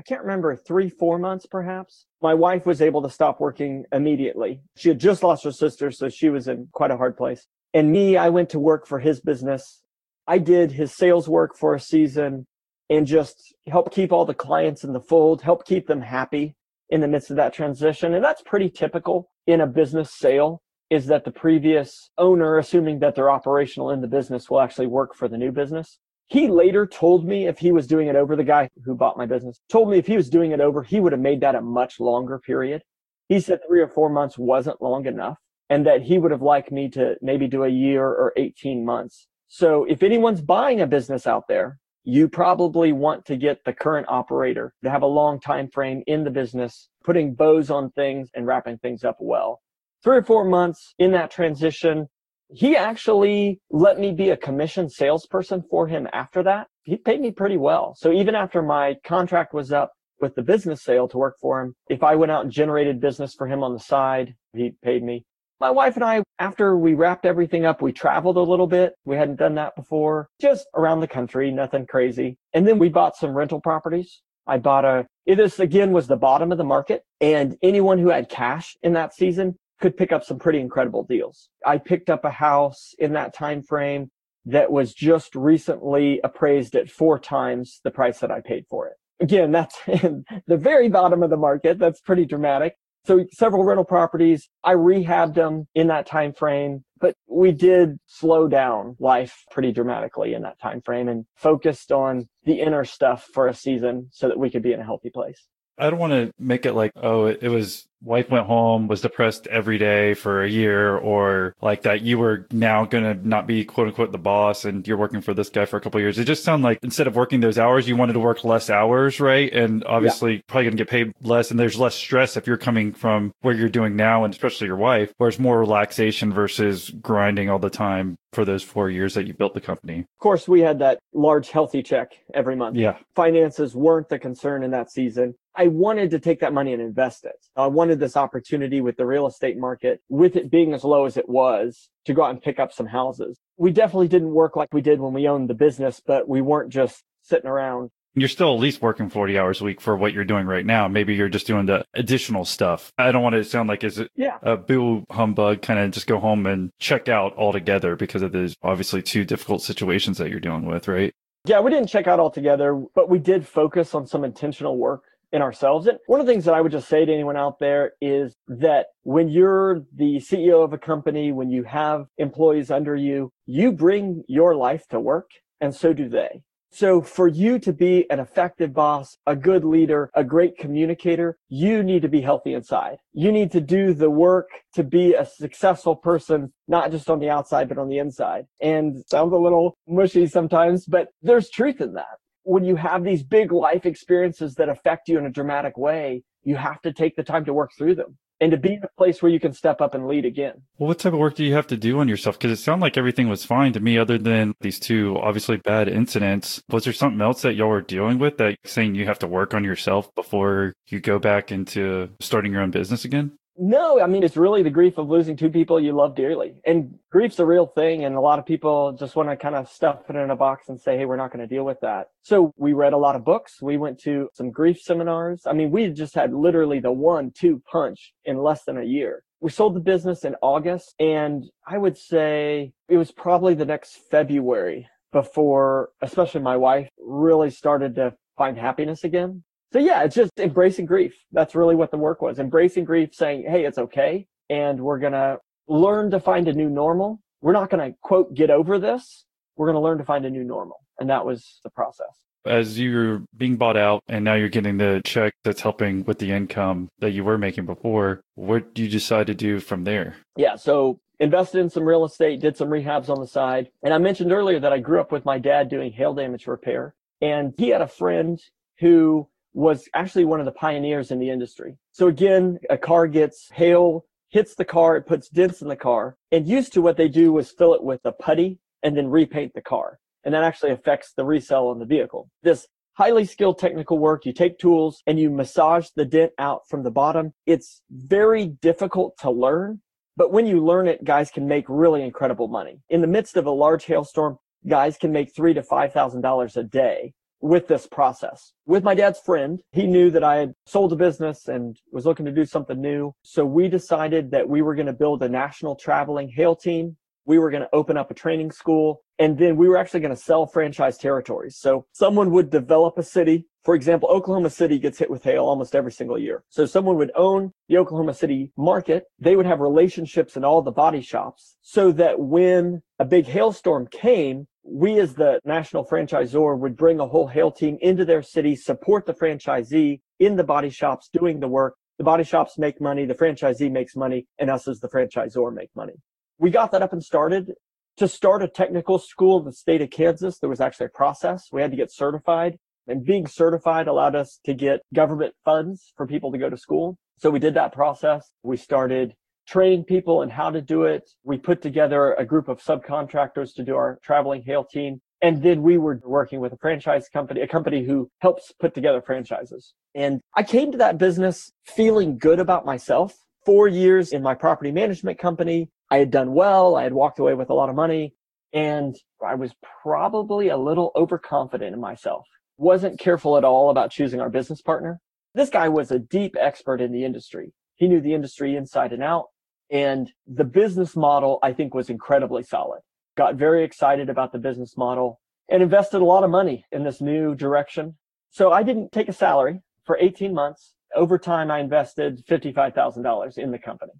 [0.00, 2.06] I can't remember, three, four months perhaps.
[2.22, 4.62] My wife was able to stop working immediately.
[4.74, 7.46] She had just lost her sister, so she was in quite a hard place.
[7.74, 9.82] And me, I went to work for his business.
[10.26, 12.46] I did his sales work for a season
[12.88, 16.56] and just help keep all the clients in the fold, help keep them happy
[16.88, 18.14] in the midst of that transition.
[18.14, 23.16] And that's pretty typical in a business sale is that the previous owner, assuming that
[23.16, 25.98] they're operational in the business, will actually work for the new business.
[26.30, 29.26] He later told me if he was doing it over, the guy who bought my
[29.26, 31.60] business told me if he was doing it over, he would have made that a
[31.60, 32.82] much longer period.
[33.28, 35.38] He said three or four months wasn't long enough
[35.70, 39.26] and that he would have liked me to maybe do a year or 18 months.
[39.48, 44.06] So if anyone's buying a business out there, you probably want to get the current
[44.08, 48.46] operator to have a long time frame in the business, putting bows on things and
[48.46, 49.60] wrapping things up well.
[50.04, 52.08] Three or four months in that transition,
[52.52, 56.66] he actually let me be a commission salesperson for him after that.
[56.82, 57.94] He paid me pretty well.
[57.96, 61.74] So even after my contract was up with the business sale to work for him,
[61.88, 65.24] if I went out and generated business for him on the side, he paid me.
[65.60, 68.94] My wife and I, after we wrapped everything up, we traveled a little bit.
[69.04, 72.38] We hadn't done that before, just around the country, nothing crazy.
[72.54, 74.22] And then we bought some rental properties.
[74.46, 78.28] I bought a, this again was the bottom of the market and anyone who had
[78.28, 81.48] cash in that season could pick up some pretty incredible deals.
[81.66, 84.10] I picked up a house in that time frame
[84.46, 88.94] that was just recently appraised at four times the price that I paid for it.
[89.20, 91.78] Again, that's in the very bottom of the market.
[91.78, 92.74] That's pretty dramatic.
[93.06, 98.46] So several rental properties, I rehabbed them in that time frame, but we did slow
[98.46, 103.46] down life pretty dramatically in that time frame and focused on the inner stuff for
[103.46, 105.48] a season so that we could be in a healthy place.
[105.80, 109.02] I don't want to make it like, oh, it, it was wife went home, was
[109.02, 113.46] depressed every day for a year, or like that you were now going to not
[113.46, 116.18] be quote unquote the boss and you're working for this guy for a couple years.
[116.18, 119.20] It just sounded like instead of working those hours, you wanted to work less hours,
[119.20, 119.52] right?
[119.52, 120.40] And obviously yeah.
[120.46, 123.54] probably going to get paid less and there's less stress if you're coming from where
[123.54, 127.70] you're doing now and especially your wife, where it's more relaxation versus grinding all the
[127.70, 130.00] time for those four years that you built the company.
[130.00, 132.76] Of course, we had that large healthy check every month.
[132.76, 132.98] Yeah.
[133.14, 135.34] Finances weren't the concern in that season.
[135.56, 137.34] I wanted to take that money and invest it.
[137.56, 141.16] I wanted this opportunity with the real estate market, with it being as low as
[141.16, 143.38] it was, to go out and pick up some houses.
[143.56, 146.70] We definitely didn't work like we did when we owned the business, but we weren't
[146.70, 147.90] just sitting around.
[148.14, 150.88] You're still at least working 40 hours a week for what you're doing right now.
[150.88, 152.92] Maybe you're just doing the additional stuff.
[152.98, 154.38] I don't want it to sound like is it Yeah.
[154.42, 158.52] a boo humbug kind of just go home and check out altogether because of the
[158.62, 161.12] obviously two difficult situations that you're dealing with, right?
[161.44, 165.42] Yeah, we didn't check out altogether, but we did focus on some intentional work in
[165.42, 165.86] ourselves.
[165.86, 168.34] And one of the things that I would just say to anyone out there is
[168.48, 173.72] that when you're the CEO of a company, when you have employees under you, you
[173.72, 176.42] bring your life to work and so do they.
[176.72, 181.82] So for you to be an effective boss, a good leader, a great communicator, you
[181.82, 182.98] need to be healthy inside.
[183.12, 187.28] You need to do the work to be a successful person, not just on the
[187.28, 188.46] outside, but on the inside.
[188.60, 192.19] And sounds a little mushy sometimes, but there's truth in that.
[192.42, 196.56] When you have these big life experiences that affect you in a dramatic way, you
[196.56, 199.22] have to take the time to work through them and to be in a place
[199.22, 200.54] where you can step up and lead again.
[200.78, 202.38] Well, what type of work do you have to do on yourself?
[202.38, 205.88] Because it sounded like everything was fine to me, other than these two obviously bad
[205.88, 206.62] incidents.
[206.70, 209.52] Was there something else that y'all were dealing with that saying you have to work
[209.52, 213.32] on yourself before you go back into starting your own business again?
[213.62, 216.54] No, I mean, it's really the grief of losing two people you love dearly.
[216.64, 218.06] And grief's a real thing.
[218.06, 220.70] And a lot of people just want to kind of stuff it in a box
[220.70, 222.06] and say, hey, we're not going to deal with that.
[222.22, 223.60] So we read a lot of books.
[223.60, 225.42] We went to some grief seminars.
[225.44, 229.24] I mean, we just had literally the one two punch in less than a year.
[229.42, 230.94] We sold the business in August.
[230.98, 237.50] And I would say it was probably the next February before, especially my wife, really
[237.50, 239.42] started to find happiness again.
[239.72, 241.14] So yeah, it's just embracing grief.
[241.32, 242.38] That's really what the work was.
[242.38, 244.26] Embracing grief, saying, Hey, it's okay.
[244.48, 247.20] And we're going to learn to find a new normal.
[247.40, 249.24] We're not going to quote, get over this.
[249.56, 250.76] We're going to learn to find a new normal.
[250.98, 252.08] And that was the process.
[252.46, 256.32] As you're being bought out and now you're getting the check that's helping with the
[256.32, 260.16] income that you were making before, what do you decide to do from there?
[260.36, 260.56] Yeah.
[260.56, 263.68] So invested in some real estate, did some rehabs on the side.
[263.82, 266.94] And I mentioned earlier that I grew up with my dad doing hail damage repair.
[267.20, 268.40] And he had a friend
[268.78, 271.76] who was actually one of the pioneers in the industry.
[271.92, 276.16] So again, a car gets hail, hits the car, it puts dents in the car.
[276.30, 279.52] And used to what they do was fill it with a putty and then repaint
[279.54, 279.98] the car.
[280.24, 282.30] And that actually affects the resale on the vehicle.
[282.42, 286.82] This highly skilled technical work, you take tools and you massage the dent out from
[286.82, 287.32] the bottom.
[287.46, 289.80] It's very difficult to learn,
[290.16, 292.80] but when you learn it, guys can make really incredible money.
[292.90, 296.56] In the midst of a large hailstorm, guys can make three to five thousand dollars
[296.56, 298.52] a day with this process.
[298.66, 302.26] With my dad's friend, he knew that I had sold a business and was looking
[302.26, 303.12] to do something new.
[303.22, 306.96] So we decided that we were going to build a national traveling hail team.
[307.24, 310.16] We were going to open up a training school and then we were actually going
[310.16, 311.58] to sell franchise territories.
[311.58, 313.46] So someone would develop a city.
[313.62, 316.42] For example, Oklahoma City gets hit with hail almost every single year.
[316.48, 319.04] So someone would own the Oklahoma City market.
[319.18, 323.88] They would have relationships in all the body shops so that when a big hailstorm
[323.88, 328.54] came, we as the national franchisor would bring a whole hail team into their city,
[328.54, 331.74] support the franchisee in the body shops doing the work.
[331.98, 335.70] The body shops make money, the franchisee makes money, and us as the franchisor make
[335.74, 335.94] money.
[336.38, 337.52] We got that up and started.
[337.98, 341.48] To start a technical school in the state of Kansas, there was actually a process.
[341.52, 346.06] We had to get certified, and being certified allowed us to get government funds for
[346.06, 346.96] people to go to school.
[347.18, 348.30] So we did that process.
[348.42, 349.14] We started
[349.50, 351.10] training people in how to do it.
[351.24, 355.00] We put together a group of subcontractors to do our traveling hail team.
[355.22, 359.02] And then we were working with a franchise company, a company who helps put together
[359.02, 359.74] franchises.
[359.94, 363.14] And I came to that business feeling good about myself.
[363.44, 365.68] Four years in my property management company.
[365.90, 366.76] I had done well.
[366.76, 368.14] I had walked away with a lot of money
[368.52, 372.24] and I was probably a little overconfident in myself.
[372.56, 375.00] Wasn't careful at all about choosing our business partner.
[375.34, 377.52] This guy was a deep expert in the industry.
[377.76, 379.26] He knew the industry inside and out.
[379.70, 382.80] And the business model, I think, was incredibly solid.
[383.16, 387.00] Got very excited about the business model and invested a lot of money in this
[387.00, 387.96] new direction.
[388.30, 390.74] So I didn't take a salary for 18 months.
[390.94, 393.92] Over time, I invested $55,000 in the company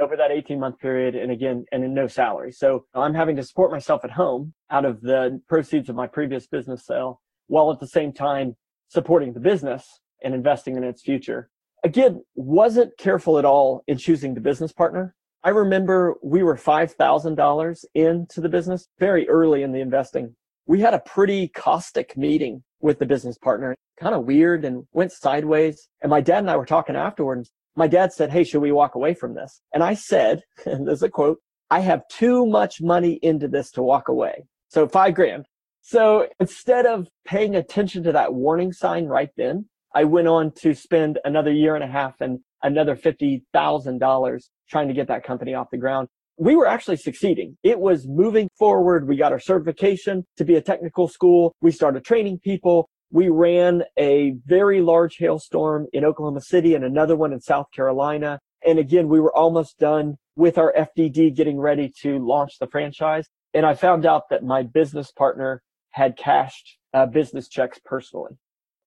[0.00, 1.14] over that 18 month period.
[1.14, 2.52] And again, and in no salary.
[2.52, 6.46] So I'm having to support myself at home out of the proceeds of my previous
[6.46, 8.56] business sale while at the same time
[8.88, 11.50] supporting the business and investing in its future.
[11.84, 15.14] Again, wasn't careful at all in choosing the business partner.
[15.42, 20.34] I remember we were $5,000 into the business very early in the investing.
[20.66, 25.12] We had a pretty caustic meeting with the business partner, kind of weird and went
[25.12, 25.90] sideways.
[26.00, 27.50] And my dad and I were talking afterwards.
[27.76, 29.60] My dad said, Hey, should we walk away from this?
[29.74, 31.38] And I said, and there's a quote,
[31.70, 34.46] I have too much money into this to walk away.
[34.68, 35.44] So five grand.
[35.82, 40.74] So instead of paying attention to that warning sign right then, I went on to
[40.74, 45.70] spend another year and a half and another $50,000 trying to get that company off
[45.70, 46.08] the ground.
[46.36, 47.56] We were actually succeeding.
[47.62, 49.06] It was moving forward.
[49.06, 51.54] We got our certification to be a technical school.
[51.60, 52.88] We started training people.
[53.12, 58.40] We ran a very large hailstorm in Oklahoma City and another one in South Carolina.
[58.66, 63.28] And again, we were almost done with our FDD getting ready to launch the franchise.
[63.52, 68.32] And I found out that my business partner had cashed uh, business checks personally.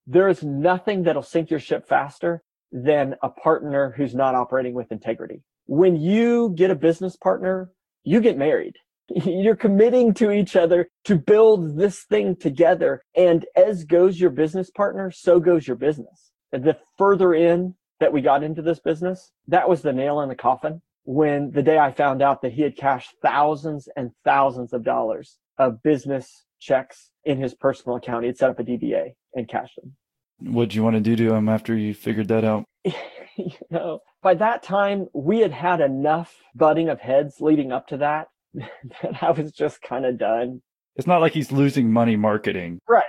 [0.10, 2.42] There is nothing that'll sink your ship faster
[2.72, 5.44] than a partner who's not operating with integrity.
[5.66, 7.72] When you get a business partner,
[8.06, 8.76] you get married.
[9.10, 13.04] You're committing to each other to build this thing together.
[13.18, 16.32] And as goes your business partner, so goes your business.
[16.54, 20.36] The further in that we got into this business, that was the nail in the
[20.36, 24.86] coffin when the day I found out that he had cashed thousands and thousands of
[24.86, 28.24] dollars of business checks in his personal account.
[28.24, 29.96] He had set up a DBA and cash them.
[30.40, 32.66] What'd you want to do to him after you figured that out?
[32.84, 37.98] you know, by that time, we had had enough butting of heads leading up to
[37.98, 40.62] that that I was just kind of done.
[40.96, 42.80] It's not like he's losing money marketing.
[42.88, 43.04] Right.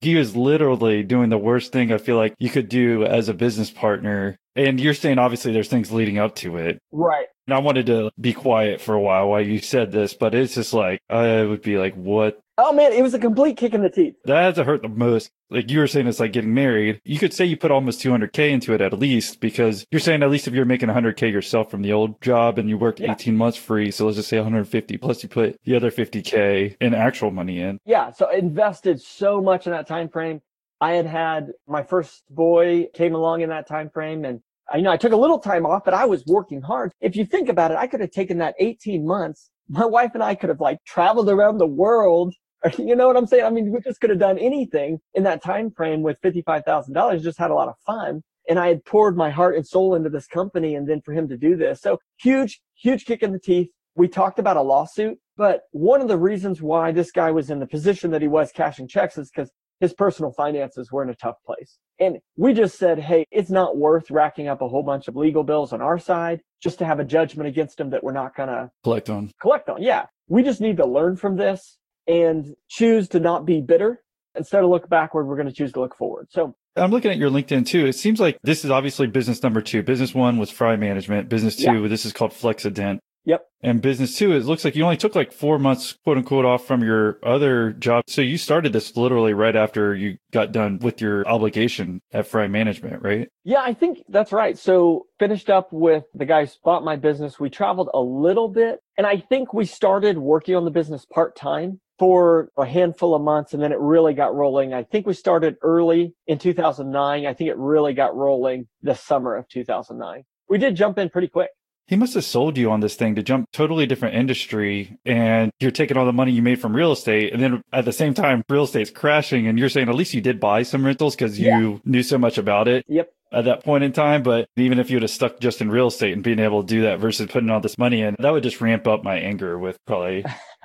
[0.00, 3.34] He was literally doing the worst thing I feel like you could do as a
[3.34, 4.36] business partner.
[4.56, 6.78] And you're saying obviously there's things leading up to it.
[6.92, 7.26] Right.
[7.46, 10.54] And I wanted to be quiet for a while while you said this, but it's
[10.54, 13.82] just like, I would be like, what Oh man, it was a complete kick in
[13.82, 14.14] the teeth.
[14.26, 15.30] That has to hurt the most.
[15.50, 17.00] Like you were saying, it's like getting married.
[17.04, 20.30] You could say you put almost 200K into it at least because you're saying at
[20.30, 23.12] least if you're making 100K yourself from the old job and you worked yeah.
[23.12, 23.90] 18 months free.
[23.90, 27.78] So let's just say 150 plus you put the other 50K in actual money in.
[27.84, 28.12] Yeah.
[28.12, 30.40] So I invested so much in that time frame.
[30.80, 34.40] I had had my first boy came along in that time frame and
[34.72, 36.92] I know I took a little time off, but I was working hard.
[37.00, 40.22] If you think about it, I could have taken that 18 months my wife and
[40.22, 42.34] I could have like traveled around the world
[42.78, 43.44] you know what I'm saying?
[43.44, 47.38] I mean, we just could have done anything in that time frame with $55,000, just
[47.38, 48.22] had a lot of fun.
[48.48, 51.28] And I had poured my heart and soul into this company and then for him
[51.28, 51.80] to do this.
[51.80, 53.68] So huge, huge kick in the teeth.
[53.96, 57.60] We talked about a lawsuit, but one of the reasons why this guy was in
[57.60, 59.50] the position that he was cashing checks is because
[59.80, 61.78] his personal finances were in a tough place.
[61.98, 65.44] And we just said, hey, it's not worth racking up a whole bunch of legal
[65.44, 68.48] bills on our side just to have a judgment against him that we're not going
[68.48, 69.30] to collect on.
[69.40, 69.82] Collect on.
[69.82, 70.06] Yeah.
[70.28, 74.02] We just need to learn from this and choose to not be bitter.
[74.36, 76.26] Instead of look backward, we're going to choose to look forward.
[76.30, 77.86] So I'm looking at your LinkedIn too.
[77.86, 79.82] It seems like this is obviously business number two.
[79.82, 81.28] Business one was Fry Management.
[81.28, 81.88] Business two, yeah.
[81.88, 82.98] this is called Flexident.
[83.24, 83.46] Yep.
[83.62, 86.66] And business too, it looks like you only took like four months, quote unquote, off
[86.66, 88.04] from your other job.
[88.06, 92.46] So you started this literally right after you got done with your obligation at Fry
[92.46, 93.28] Management, right?
[93.42, 94.58] Yeah, I think that's right.
[94.58, 97.40] So finished up with the guys bought my business.
[97.40, 101.34] We traveled a little bit and I think we started working on the business part
[101.34, 104.74] time for a handful of months and then it really got rolling.
[104.74, 107.24] I think we started early in 2009.
[107.24, 110.24] I think it really got rolling the summer of 2009.
[110.50, 111.50] We did jump in pretty quick.
[111.86, 115.70] He must have sold you on this thing to jump totally different industry and you're
[115.70, 118.42] taking all the money you made from real estate and then at the same time
[118.48, 121.46] real estate's crashing and you're saying at least you did buy some rentals because you
[121.46, 121.78] yeah.
[121.84, 122.84] knew so much about it.
[122.88, 124.22] Yep at that point in time.
[124.22, 126.66] But even if you would have stuck just in real estate and being able to
[126.66, 129.58] do that versus putting all this money in, that would just ramp up my anger
[129.58, 130.24] with probably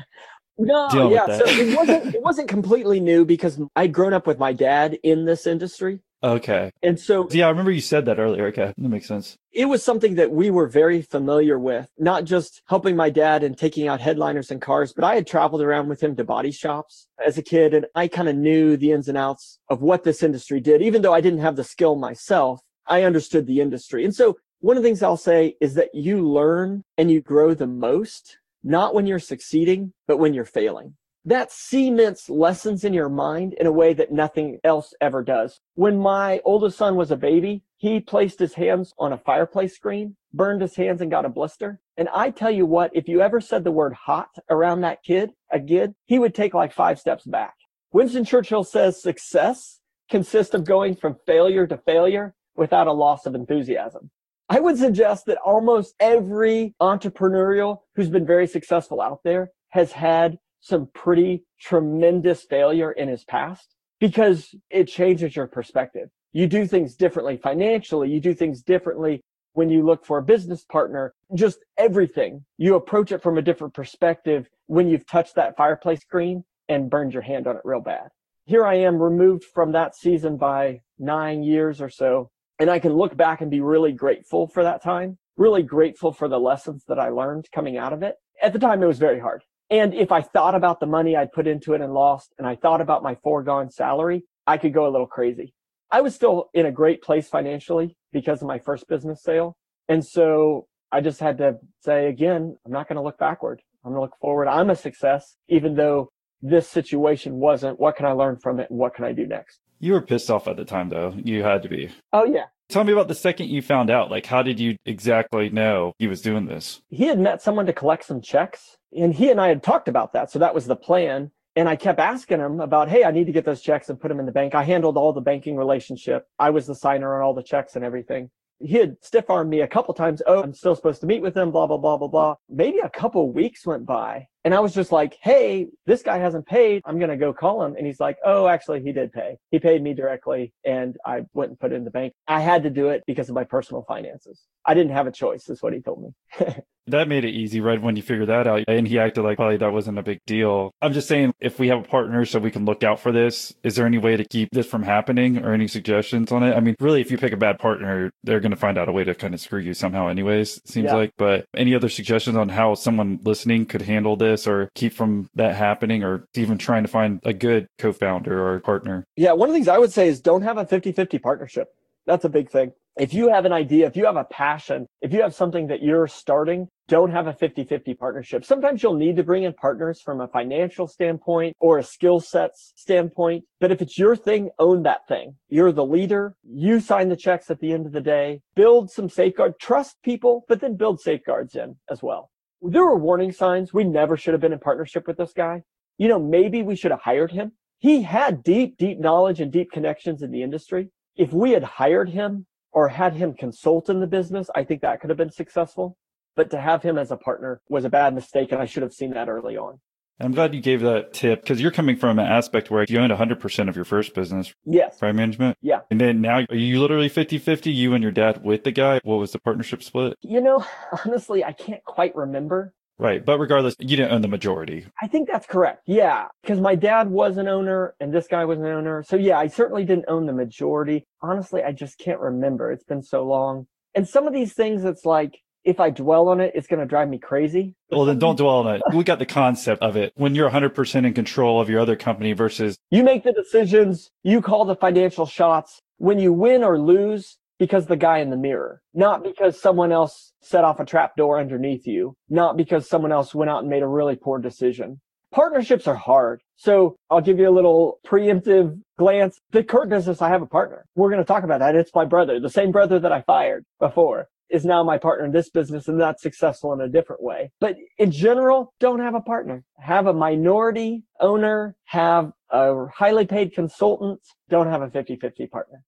[0.59, 1.25] No, yeah.
[1.25, 5.23] So it wasn't it wasn't completely new because I'd grown up with my dad in
[5.23, 6.01] this industry.
[6.21, 6.71] Okay.
[6.83, 8.47] And so Yeah, I remember you said that earlier.
[8.47, 8.73] Okay.
[8.77, 9.37] That makes sense.
[9.51, 13.57] It was something that we were very familiar with, not just helping my dad and
[13.57, 17.07] taking out headliners and cars, but I had traveled around with him to body shops
[17.25, 20.21] as a kid and I kind of knew the ins and outs of what this
[20.21, 20.81] industry did.
[20.81, 24.03] Even though I didn't have the skill myself, I understood the industry.
[24.03, 27.53] And so one of the things I'll say is that you learn and you grow
[27.53, 30.95] the most not when you're succeeding, but when you're failing.
[31.29, 35.61] That cements lessons in your mind in a way that nothing else ever does.
[35.75, 40.15] When my oldest son was a baby, he placed his hands on a fireplace screen,
[40.33, 41.81] burned his hands and got a blister.
[41.97, 45.29] And I tell you what, if you ever said the word hot around that kid,
[45.53, 47.53] a kid, he would take like five steps back.
[47.91, 53.35] Winston Churchill says success consists of going from failure to failure without a loss of
[53.35, 54.09] enthusiasm.
[54.49, 60.39] I would suggest that almost every entrepreneurial who's been very successful out there has had
[60.61, 66.09] some pretty tremendous failure in his past because it changes your perspective.
[66.31, 68.09] You do things differently financially.
[68.09, 69.21] You do things differently
[69.53, 72.45] when you look for a business partner, just everything.
[72.57, 77.13] You approach it from a different perspective when you've touched that fireplace screen and burned
[77.13, 78.09] your hand on it real bad.
[78.45, 82.29] Here I am removed from that season by nine years or so.
[82.59, 86.27] And I can look back and be really grateful for that time, really grateful for
[86.27, 88.15] the lessons that I learned coming out of it.
[88.41, 89.43] At the time, it was very hard.
[89.69, 92.55] And if I thought about the money I'd put into it and lost, and I
[92.55, 95.53] thought about my foregone salary, I could go a little crazy.
[95.91, 99.57] I was still in a great place financially because of my first business sale.
[99.87, 103.61] And so I just had to say again, I'm not going to look backward.
[103.83, 104.47] I'm going to look forward.
[104.47, 106.11] I'm a success, even though
[106.41, 107.79] this situation wasn't.
[107.79, 109.59] What can I learn from it and what can I do next?
[109.79, 111.13] You were pissed off at the time, though.
[111.23, 111.89] You had to be.
[112.11, 112.45] Oh, yeah.
[112.69, 114.11] Tell me about the second you found out.
[114.11, 116.81] Like, how did you exactly know he was doing this?
[116.89, 120.13] He had met someone to collect some checks, and he and I had talked about
[120.13, 120.29] that.
[120.29, 121.31] So that was the plan.
[121.55, 124.09] And I kept asking him about, hey, I need to get those checks and put
[124.09, 124.53] them in the bank.
[124.53, 126.27] I handled all the banking relationship.
[126.37, 129.61] I was the signer on all the checks and everything he had stiff armed me
[129.61, 130.21] a couple times.
[130.25, 132.35] Oh, I'm still supposed to meet with him, blah, blah, blah, blah, blah.
[132.49, 136.45] Maybe a couple weeks went by and I was just like, Hey, this guy hasn't
[136.45, 136.81] paid.
[136.85, 137.75] I'm going to go call him.
[137.75, 139.37] And he's like, Oh, actually he did pay.
[139.51, 142.13] He paid me directly and I went and put it in the bank.
[142.27, 144.41] I had to do it because of my personal finances.
[144.65, 146.45] I didn't have a choice is what he told me.
[146.89, 149.57] that made it easy right when you figure that out and he acted like probably
[149.57, 152.51] that wasn't a big deal i'm just saying if we have a partner so we
[152.51, 155.53] can look out for this is there any way to keep this from happening or
[155.53, 158.51] any suggestions on it i mean really if you pick a bad partner they're going
[158.51, 160.95] to find out a way to kind of screw you somehow anyways seems yeah.
[160.95, 165.29] like but any other suggestions on how someone listening could handle this or keep from
[165.35, 169.53] that happening or even trying to find a good co-founder or partner yeah one of
[169.53, 171.69] the things i would say is don't have a 50-50 partnership
[172.05, 175.13] that's a big thing if you have an idea, if you have a passion, if
[175.13, 178.43] you have something that you're starting, don't have a 50-50 partnership.
[178.43, 182.73] Sometimes you'll need to bring in partners from a financial standpoint or a skill sets
[182.75, 183.45] standpoint.
[183.61, 185.35] But if it's your thing, own that thing.
[185.47, 186.35] You're the leader.
[186.43, 188.41] You sign the checks at the end of the day.
[188.55, 192.31] Build some safeguard, trust people, but then build safeguards in as well.
[192.61, 193.73] There were warning signs.
[193.73, 195.63] We never should have been in partnership with this guy.
[195.97, 197.53] You know, maybe we should have hired him.
[197.79, 200.89] He had deep, deep knowledge and deep connections in the industry.
[201.15, 204.99] If we had hired him or had him consult in the business, I think that
[204.99, 205.97] could have been successful.
[206.35, 208.93] But to have him as a partner was a bad mistake, and I should have
[208.93, 209.79] seen that early on.
[210.19, 213.11] I'm glad you gave that tip because you're coming from an aspect where you owned
[213.11, 214.53] 100% of your first business.
[214.65, 214.97] Yes.
[214.99, 215.57] Prime management.
[215.61, 215.81] Yeah.
[215.89, 218.99] And then now are you literally 50 50, you and your dad with the guy?
[219.03, 220.17] What was the partnership split?
[220.21, 220.65] You know,
[221.05, 222.73] honestly, I can't quite remember.
[222.97, 223.25] Right.
[223.25, 224.85] But regardless, you didn't own the majority.
[225.01, 225.83] I think that's correct.
[225.85, 226.27] Yeah.
[226.41, 229.03] Because my dad was an owner and this guy was an owner.
[229.03, 231.05] So yeah, I certainly didn't own the majority.
[231.21, 232.73] Honestly, I just can't remember.
[232.73, 233.67] It's been so long.
[233.95, 236.85] And some of these things, it's like, if I dwell on it, it's going to
[236.85, 237.75] drive me crazy.
[237.91, 238.81] Well, then don't dwell on it.
[238.93, 240.13] We got the concept of it.
[240.15, 244.41] When you're 100% in control of your other company versus you make the decisions, you
[244.41, 245.81] call the financial shots.
[245.97, 250.31] When you win or lose, because the guy in the mirror, not because someone else
[250.41, 253.83] set off a trap door underneath you, not because someone else went out and made
[253.83, 255.01] a really poor decision.
[255.31, 256.41] Partnerships are hard.
[256.55, 259.37] So I'll give you a little preemptive glance.
[259.51, 260.85] The Kurt business, I have a partner.
[260.95, 261.75] We're going to talk about that.
[261.75, 265.31] It's my brother, the same brother that I fired before is now my partner in
[265.31, 267.51] this business and that's successful in a different way.
[267.59, 269.63] But in general, don't have a partner.
[269.79, 274.19] Have a minority owner, have a highly paid consultant,
[274.49, 275.83] don't have a 50-50 partner.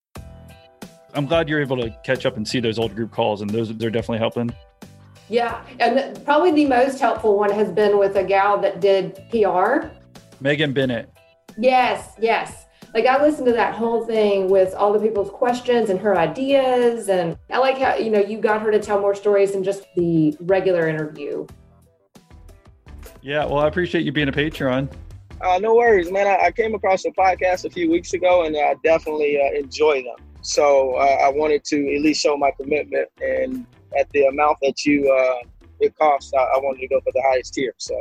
[1.14, 3.76] I'm glad you're able to catch up and see those old group calls, and those
[3.76, 4.50] they're definitely helping.
[5.28, 9.88] Yeah, and probably the most helpful one has been with a gal that did PR.
[10.40, 11.10] Megan Bennett.
[11.58, 12.61] Yes, yes.
[12.94, 17.08] Like I listened to that whole thing with all the people's questions and her ideas,
[17.08, 19.86] and I like how you know you got her to tell more stories than just
[19.96, 21.46] the regular interview.
[23.22, 24.92] Yeah, well, I appreciate you being a Patreon.
[25.40, 26.26] Uh, no worries, man.
[26.26, 30.02] I, I, came across a podcast a few weeks ago, and I definitely uh, enjoy
[30.02, 30.16] them.
[30.42, 33.66] So uh, I wanted to at least show my commitment, and
[33.98, 35.46] at the amount that you uh,
[35.80, 37.74] it costs, I, I, wanted to go for the highest tier.
[37.78, 38.00] So.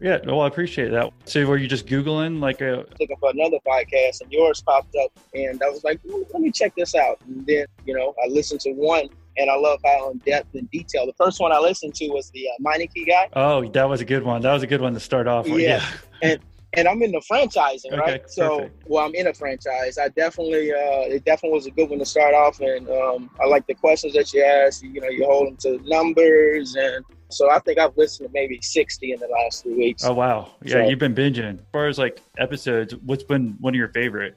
[0.00, 1.12] Yeah, well, I appreciate that.
[1.26, 5.12] So, were you just googling like a looking for another podcast, and yours popped up,
[5.34, 7.20] and I was like, let me check this out.
[7.26, 10.70] And then, you know, I listened to one, and I love how in depth and
[10.70, 11.04] detail.
[11.06, 13.28] The first one I listened to was the uh, Meineke guy.
[13.34, 14.40] Oh, that was a good one.
[14.40, 15.60] That was a good one to start off with.
[15.60, 15.84] Yeah,
[16.22, 16.30] yeah.
[16.30, 16.40] and
[16.74, 18.30] and I'm in the franchising, okay, right?
[18.30, 18.84] So, perfect.
[18.86, 19.98] well, I'm in a franchise.
[19.98, 23.46] I definitely, uh, it definitely was a good one to start off, and um, I
[23.46, 24.82] like the questions that you asked.
[24.82, 28.58] You know, you hold them to numbers, and so I think I've listened to maybe
[28.60, 30.04] 60 in the last three weeks.
[30.04, 31.58] Oh wow, yeah, so, you've been binging.
[31.58, 34.36] As far as like episodes, what's been one of your favorite?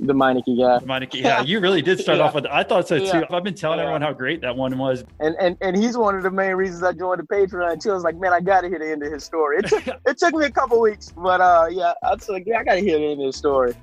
[0.00, 0.84] the Meineke guy.
[0.84, 2.24] Meineke, yeah, you really did start yeah.
[2.24, 2.46] off with.
[2.46, 3.24] I thought so too.
[3.30, 3.84] I've been telling yeah.
[3.84, 5.04] everyone how great that one was.
[5.20, 7.90] And and and he's one of the main reasons I joined the Patreon too.
[7.90, 9.58] I was like, man, I got to hear the end of his story.
[9.58, 12.60] It took it took me a couple weeks, but uh, yeah, I was like, yeah,
[12.60, 13.74] I got to hear the end of his story.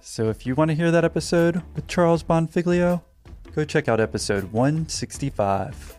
[0.00, 3.02] So if you want to hear that episode with Charles Bonfiglio,
[3.54, 5.95] go check out episode 165.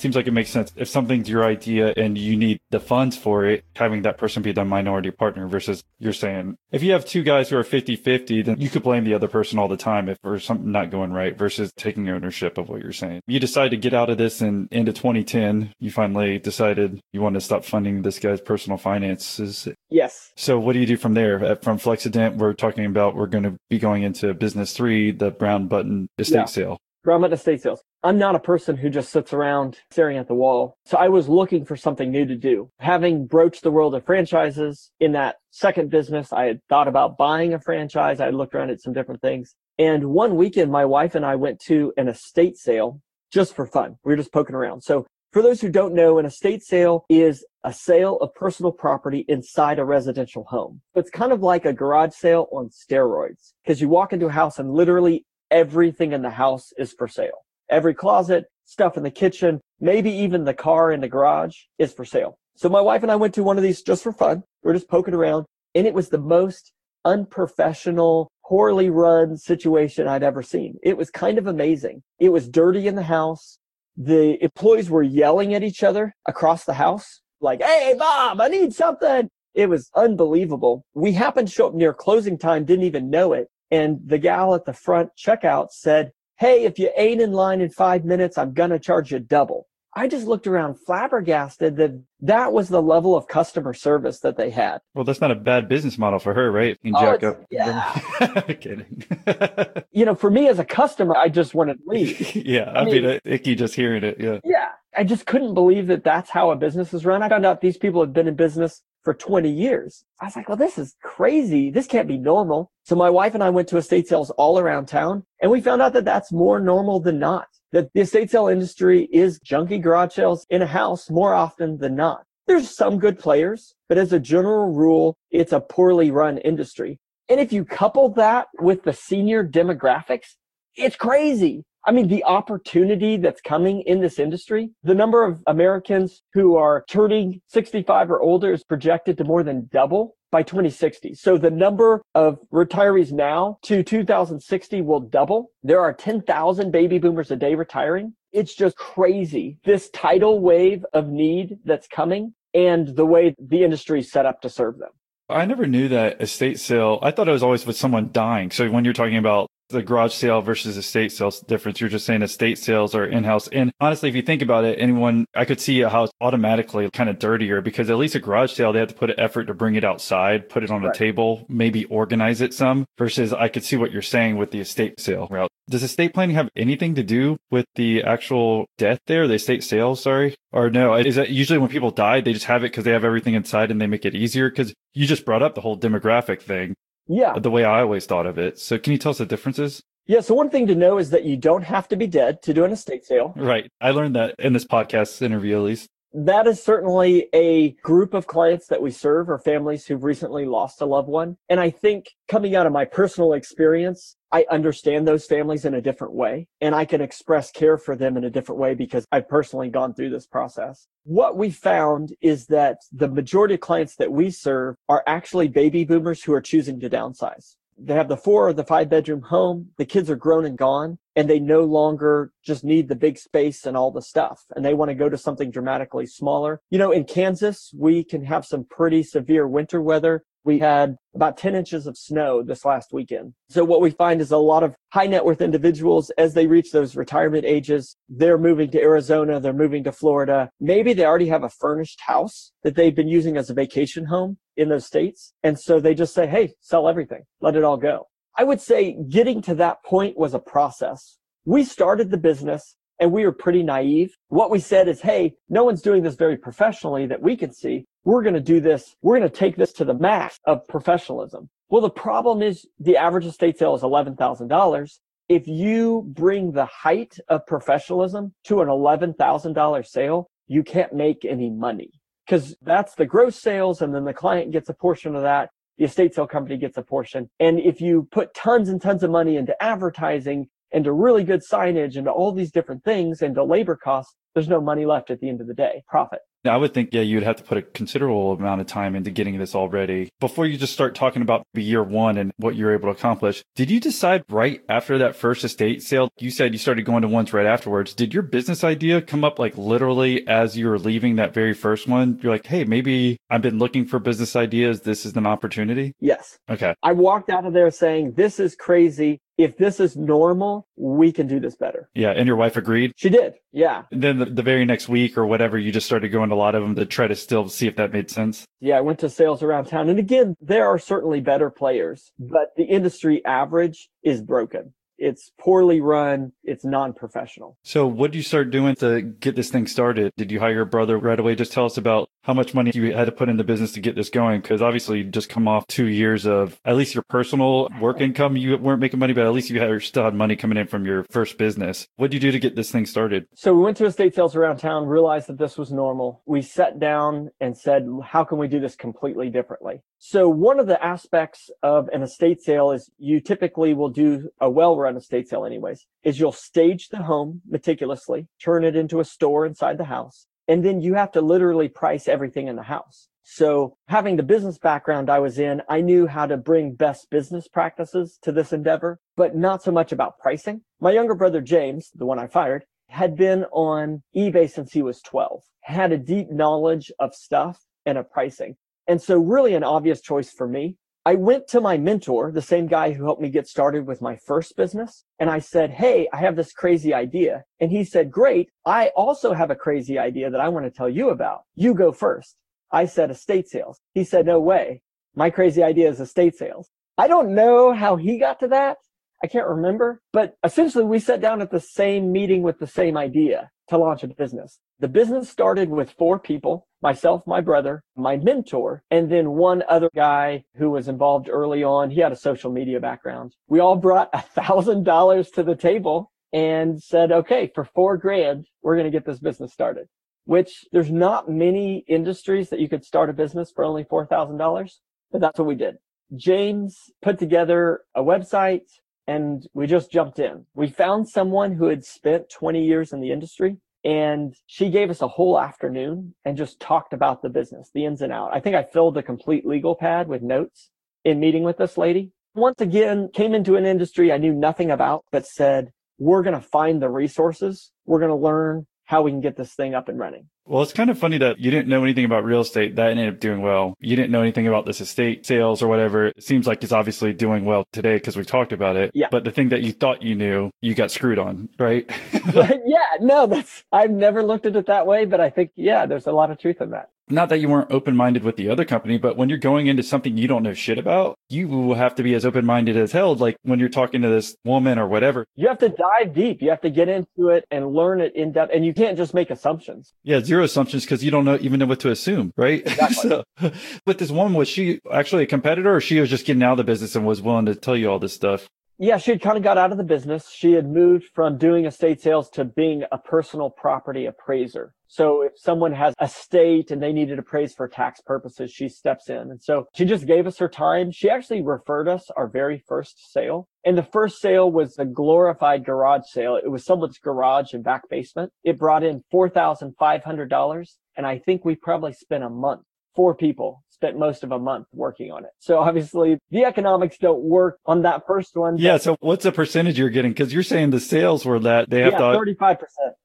[0.00, 0.72] Seems like it makes sense.
[0.76, 4.52] If something's your idea and you need the funds for it, having that person be
[4.52, 8.42] the minority partner versus you're saying, if you have two guys who are 50 50,
[8.42, 11.12] then you could blame the other person all the time if there's something not going
[11.12, 13.20] right versus taking ownership of what you're saying.
[13.26, 17.34] You decide to get out of this and into 2010, you finally decided you want
[17.34, 19.68] to stop funding this guy's personal finances.
[19.88, 20.32] Yes.
[20.36, 21.56] So what do you do from there?
[21.56, 25.68] From Flexident, we're talking about we're going to be going into business three, the brown
[25.68, 26.44] button estate yeah.
[26.46, 26.78] sale.
[27.02, 27.82] Brown button estate sales.
[28.02, 30.76] I'm not a person who just sits around staring at the wall.
[30.84, 32.70] So I was looking for something new to do.
[32.78, 37.54] Having broached the world of franchises in that second business, I had thought about buying
[37.54, 38.20] a franchise.
[38.20, 39.54] I looked around at some different things.
[39.78, 43.00] And one weekend, my wife and I went to an estate sale
[43.32, 43.96] just for fun.
[44.04, 44.82] We were just poking around.
[44.82, 49.24] So for those who don't know, an estate sale is a sale of personal property
[49.28, 50.80] inside a residential home.
[50.94, 54.58] It's kind of like a garage sale on steroids because you walk into a house
[54.58, 57.44] and literally everything in the house is for sale.
[57.70, 62.04] Every closet, stuff in the kitchen, maybe even the car in the garage is for
[62.04, 62.38] sale.
[62.56, 64.42] So my wife and I went to one of these just for fun.
[64.62, 66.72] We are just poking around and it was the most
[67.04, 70.76] unprofessional, poorly run situation I'd ever seen.
[70.82, 72.02] It was kind of amazing.
[72.18, 73.58] It was dirty in the house.
[73.96, 78.72] The employees were yelling at each other across the house, like, Hey, Bob, I need
[78.72, 79.28] something.
[79.54, 80.84] It was unbelievable.
[80.94, 83.48] We happened to show up near closing time, didn't even know it.
[83.70, 87.70] And the gal at the front checkout said, Hey, if you ain't in line in
[87.70, 89.66] five minutes, I'm going to charge you double.
[89.94, 94.50] I just looked around flabbergasted that that was the level of customer service that they
[94.50, 94.78] had.
[94.94, 96.78] Well, that's not a bad business model for her, right?
[96.82, 97.44] You oh, up.
[97.50, 98.00] Yeah.
[98.60, 99.04] Kidding.
[99.90, 102.36] you know, for me as a customer, I just wanted to leave.
[102.36, 102.70] yeah.
[102.70, 104.20] I, I mean, mean, icky just hearing it.
[104.20, 104.38] Yeah.
[104.44, 104.68] Yeah.
[104.96, 107.22] I just couldn't believe that that's how a business is run.
[107.22, 110.04] I found out these people had been in business for 20 years.
[110.20, 111.70] I was like, well, this is crazy.
[111.70, 112.70] This can't be normal.
[112.84, 115.82] So my wife and I went to estate sales all around town and we found
[115.82, 117.48] out that that's more normal than not.
[117.72, 121.94] That the estate sale industry is junky garage sales in a house more often than
[121.94, 122.24] not.
[122.46, 126.98] There's some good players, but as a general rule, it's a poorly run industry.
[127.28, 130.34] And if you couple that with the senior demographics,
[130.74, 131.64] it's crazy.
[131.86, 136.84] I mean, the opportunity that's coming in this industry, the number of Americans who are
[136.88, 141.14] turning 65 or older is projected to more than double by 2060.
[141.14, 145.52] So the number of retirees now to 2060 will double.
[145.62, 148.14] There are 10,000 baby boomers a day retiring.
[148.32, 149.58] It's just crazy.
[149.64, 154.42] This tidal wave of need that's coming and the way the industry is set up
[154.42, 154.90] to serve them.
[155.28, 156.98] I never knew that estate sale.
[157.02, 158.50] I thought it was always with someone dying.
[158.50, 161.80] So when you're talking about the garage sale versus estate sales difference.
[161.80, 163.48] You're just saying estate sales are in-house.
[163.48, 167.08] And honestly, if you think about it, anyone, I could see a house automatically kind
[167.08, 169.54] of dirtier because at least a garage sale, they have to put an effort to
[169.54, 170.94] bring it outside, put it on right.
[170.94, 174.60] a table, maybe organize it some versus I could see what you're saying with the
[174.60, 175.50] estate sale route.
[175.68, 180.02] Does estate planning have anything to do with the actual death there, the estate sales?
[180.02, 180.34] Sorry.
[180.52, 183.04] Or no, is that usually when people die, they just have it because they have
[183.04, 184.50] everything inside and they make it easier?
[184.50, 186.74] Because you just brought up the whole demographic thing.
[187.10, 187.38] Yeah.
[187.38, 188.58] The way I always thought of it.
[188.58, 189.82] So can you tell us the differences?
[190.06, 190.20] Yeah.
[190.20, 192.64] So one thing to know is that you don't have to be dead to do
[192.64, 193.34] an estate sale.
[193.36, 193.68] Right.
[193.80, 198.26] I learned that in this podcast interview, at least that is certainly a group of
[198.26, 201.36] clients that we serve or families who've recently lost a loved one.
[201.48, 205.80] And I think coming out of my personal experience, I understand those families in a
[205.80, 209.28] different way and I can express care for them in a different way because I've
[209.28, 210.88] personally gone through this process.
[211.04, 215.84] What we found is that the majority of clients that we serve are actually baby
[215.84, 219.70] boomers who are choosing to downsize they have the four or the five bedroom home.
[219.78, 223.66] The kids are grown and gone and they no longer just need the big space
[223.66, 226.60] and all the stuff and they want to go to something dramatically smaller.
[226.70, 231.36] You know, in Kansas, we can have some pretty severe winter weather we had about
[231.36, 233.34] 10 inches of snow this last weekend.
[233.48, 236.72] So what we find is a lot of high net worth individuals, as they reach
[236.72, 240.50] those retirement ages, they're moving to Arizona, they're moving to Florida.
[240.60, 244.38] Maybe they already have a furnished house that they've been using as a vacation home
[244.56, 245.32] in those states.
[245.42, 248.06] And so they just say, Hey, sell everything, let it all go.
[248.38, 251.18] I would say getting to that point was a process.
[251.44, 254.14] We started the business and we were pretty naive.
[254.28, 257.86] What we said is, Hey, no one's doing this very professionally that we can see
[258.04, 258.96] we're going to do this.
[259.02, 261.50] We're going to take this to the max of professionalism.
[261.68, 264.98] Well, the problem is the average estate sale is $11,000.
[265.28, 271.50] If you bring the height of professionalism to an $11,000 sale, you can't make any
[271.50, 271.90] money
[272.26, 273.82] because that's the gross sales.
[273.82, 275.50] And then the client gets a portion of that.
[275.78, 277.30] The estate sale company gets a portion.
[277.38, 281.96] And if you put tons and tons of money into advertising, into really good signage,
[281.96, 285.40] into all these different things, into labor costs, there's no money left at the end
[285.40, 286.20] of the day, profit.
[286.44, 289.38] I would think, yeah, you'd have to put a considerable amount of time into getting
[289.38, 290.08] this all ready.
[290.20, 293.70] Before you just start talking about year one and what you're able to accomplish, did
[293.70, 296.08] you decide right after that first estate sale?
[296.18, 297.92] You said you started going to ones right afterwards.
[297.92, 301.86] Did your business idea come up like literally as you were leaving that very first
[301.86, 302.18] one?
[302.22, 304.80] You're like, hey, maybe I've been looking for business ideas.
[304.80, 305.94] This is an opportunity.
[306.00, 306.38] Yes.
[306.48, 306.74] Okay.
[306.82, 311.26] I walked out of there saying, this is crazy if this is normal, we can
[311.26, 311.88] do this better.
[311.94, 312.10] Yeah.
[312.10, 312.92] And your wife agreed?
[312.96, 313.34] She did.
[313.52, 313.84] Yeah.
[313.90, 316.36] And then the, the, very next week or whatever, you just started going to a
[316.36, 318.44] lot of them to try to still see if that made sense.
[318.60, 318.78] Yeah.
[318.78, 319.88] I went to sales around town.
[319.88, 325.80] And again, there are certainly better players, but the industry average is broken it's poorly
[325.80, 327.56] run, it's non-professional.
[327.64, 330.12] So what did you start doing to get this thing started?
[330.16, 331.34] Did you hire a brother right away?
[331.34, 333.80] Just tell us about how much money you had to put in the business to
[333.80, 334.42] get this going.
[334.42, 338.36] Cause obviously you just come off two years of at least your personal work income.
[338.36, 340.84] You weren't making money, but at least you had, still had money coming in from
[340.84, 341.88] your first business.
[341.96, 343.26] What did you do to get this thing started?
[343.34, 346.22] So we went to estate sales around town, realized that this was normal.
[346.26, 349.80] We sat down and said, how can we do this completely differently?
[349.98, 354.50] So one of the aspects of an estate sale is you typically will do a
[354.90, 359.46] well-run estate sale anyways, is you'll stage the home meticulously, turn it into a store
[359.46, 363.08] inside the house, and then you have to literally price everything in the house.
[363.22, 367.46] So having the business background I was in, I knew how to bring best business
[367.46, 370.62] practices to this endeavor, but not so much about pricing.
[370.80, 375.00] My younger brother, James, the one I fired, had been on eBay since he was
[375.02, 378.56] 12, had a deep knowledge of stuff and of pricing.
[378.88, 380.76] And so really an obvious choice for me.
[381.06, 384.16] I went to my mentor, the same guy who helped me get started with my
[384.26, 385.04] first business.
[385.18, 387.44] And I said, Hey, I have this crazy idea.
[387.58, 388.50] And he said, great.
[388.66, 391.44] I also have a crazy idea that I want to tell you about.
[391.54, 392.36] You go first.
[392.70, 393.80] I said estate sales.
[393.94, 394.82] He said, no way.
[395.14, 396.68] My crazy idea is estate sales.
[396.98, 398.76] I don't know how he got to that.
[399.22, 402.96] I can't remember, but essentially we sat down at the same meeting with the same
[402.96, 404.58] idea to launch a business.
[404.78, 409.90] The business started with four people, myself, my brother, my mentor, and then one other
[409.94, 411.90] guy who was involved early on.
[411.90, 413.34] He had a social media background.
[413.46, 418.46] We all brought a thousand dollars to the table and said, okay, for four grand,
[418.62, 419.88] we're going to get this business started,
[420.24, 424.70] which there's not many industries that you could start a business for only $4,000,
[425.12, 425.76] but that's what we did.
[426.16, 428.62] James put together a website
[429.10, 430.46] and we just jumped in.
[430.54, 435.02] We found someone who had spent 20 years in the industry and she gave us
[435.02, 438.30] a whole afternoon and just talked about the business, the ins and out.
[438.32, 440.70] I think I filled a complete legal pad with notes
[441.04, 442.12] in meeting with this lady.
[442.36, 446.48] Once again, came into an industry I knew nothing about, but said, we're going to
[446.48, 447.72] find the resources.
[447.86, 450.26] We're going to learn how we can get this thing up and running.
[450.46, 452.74] Well, it's kind of funny that you didn't know anything about real estate.
[452.74, 453.76] That ended up doing well.
[453.78, 456.08] You didn't know anything about this estate sales or whatever.
[456.08, 458.90] It seems like it's obviously doing well today because we talked about it.
[458.92, 459.06] Yeah.
[459.08, 461.88] But the thing that you thought you knew, you got screwed on, right?
[462.34, 462.96] yeah.
[463.00, 466.12] No, that's, I've never looked at it that way, but I think, yeah, there's a
[466.12, 468.98] lot of truth in that not that you weren't open minded with the other company,
[468.98, 472.02] but when you're going into something you don't know shit about, you will have to
[472.02, 473.14] be as open minded as hell.
[473.14, 476.42] Like when you're talking to this woman or whatever, you have to dive deep.
[476.42, 478.52] You have to get into it and learn it in depth.
[478.54, 479.92] And you can't just make assumptions.
[480.02, 482.60] Yeah, zero assumptions because you don't know even know what to assume, right?
[482.60, 483.10] Exactly.
[483.40, 483.52] so,
[483.84, 486.58] but this woman was she actually a competitor, or she was just getting out of
[486.58, 488.48] the business and was willing to tell you all this stuff?
[488.82, 490.30] Yeah, she had kind of got out of the business.
[490.30, 494.72] She had moved from doing estate sales to being a personal property appraiser.
[494.86, 499.10] So if someone has a state and they needed appraised for tax purposes, she steps
[499.10, 499.18] in.
[499.18, 500.92] And so she just gave us her time.
[500.92, 503.48] She actually referred us our very first sale.
[503.66, 506.40] And the first sale was a glorified garage sale.
[506.42, 508.32] It was someone's garage and back basement.
[508.44, 510.66] It brought in $4,500.
[510.96, 512.62] And I think we probably spent a month,
[512.96, 515.30] four people spent most of a month working on it.
[515.38, 518.58] So obviously the economics don't work on that first one.
[518.58, 518.76] Yeah.
[518.76, 520.12] So what's the percentage you're getting?
[520.12, 522.58] Cause you're saying the sales were that they have yeah, to 35%,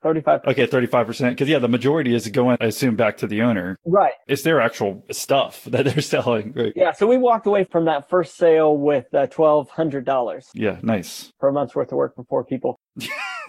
[0.04, 0.68] 35 Okay.
[0.68, 1.38] 35%.
[1.38, 3.78] Cause yeah, the majority is going, I assume back to the owner.
[3.86, 4.14] Right.
[4.28, 6.52] It's their actual stuff that they're selling.
[6.54, 6.74] Right.
[6.76, 6.92] Yeah.
[6.92, 10.44] So we walked away from that first sale with uh, $1,200.
[10.56, 10.78] Yeah.
[10.82, 11.32] Nice.
[11.40, 12.78] For a month's worth of work for four people.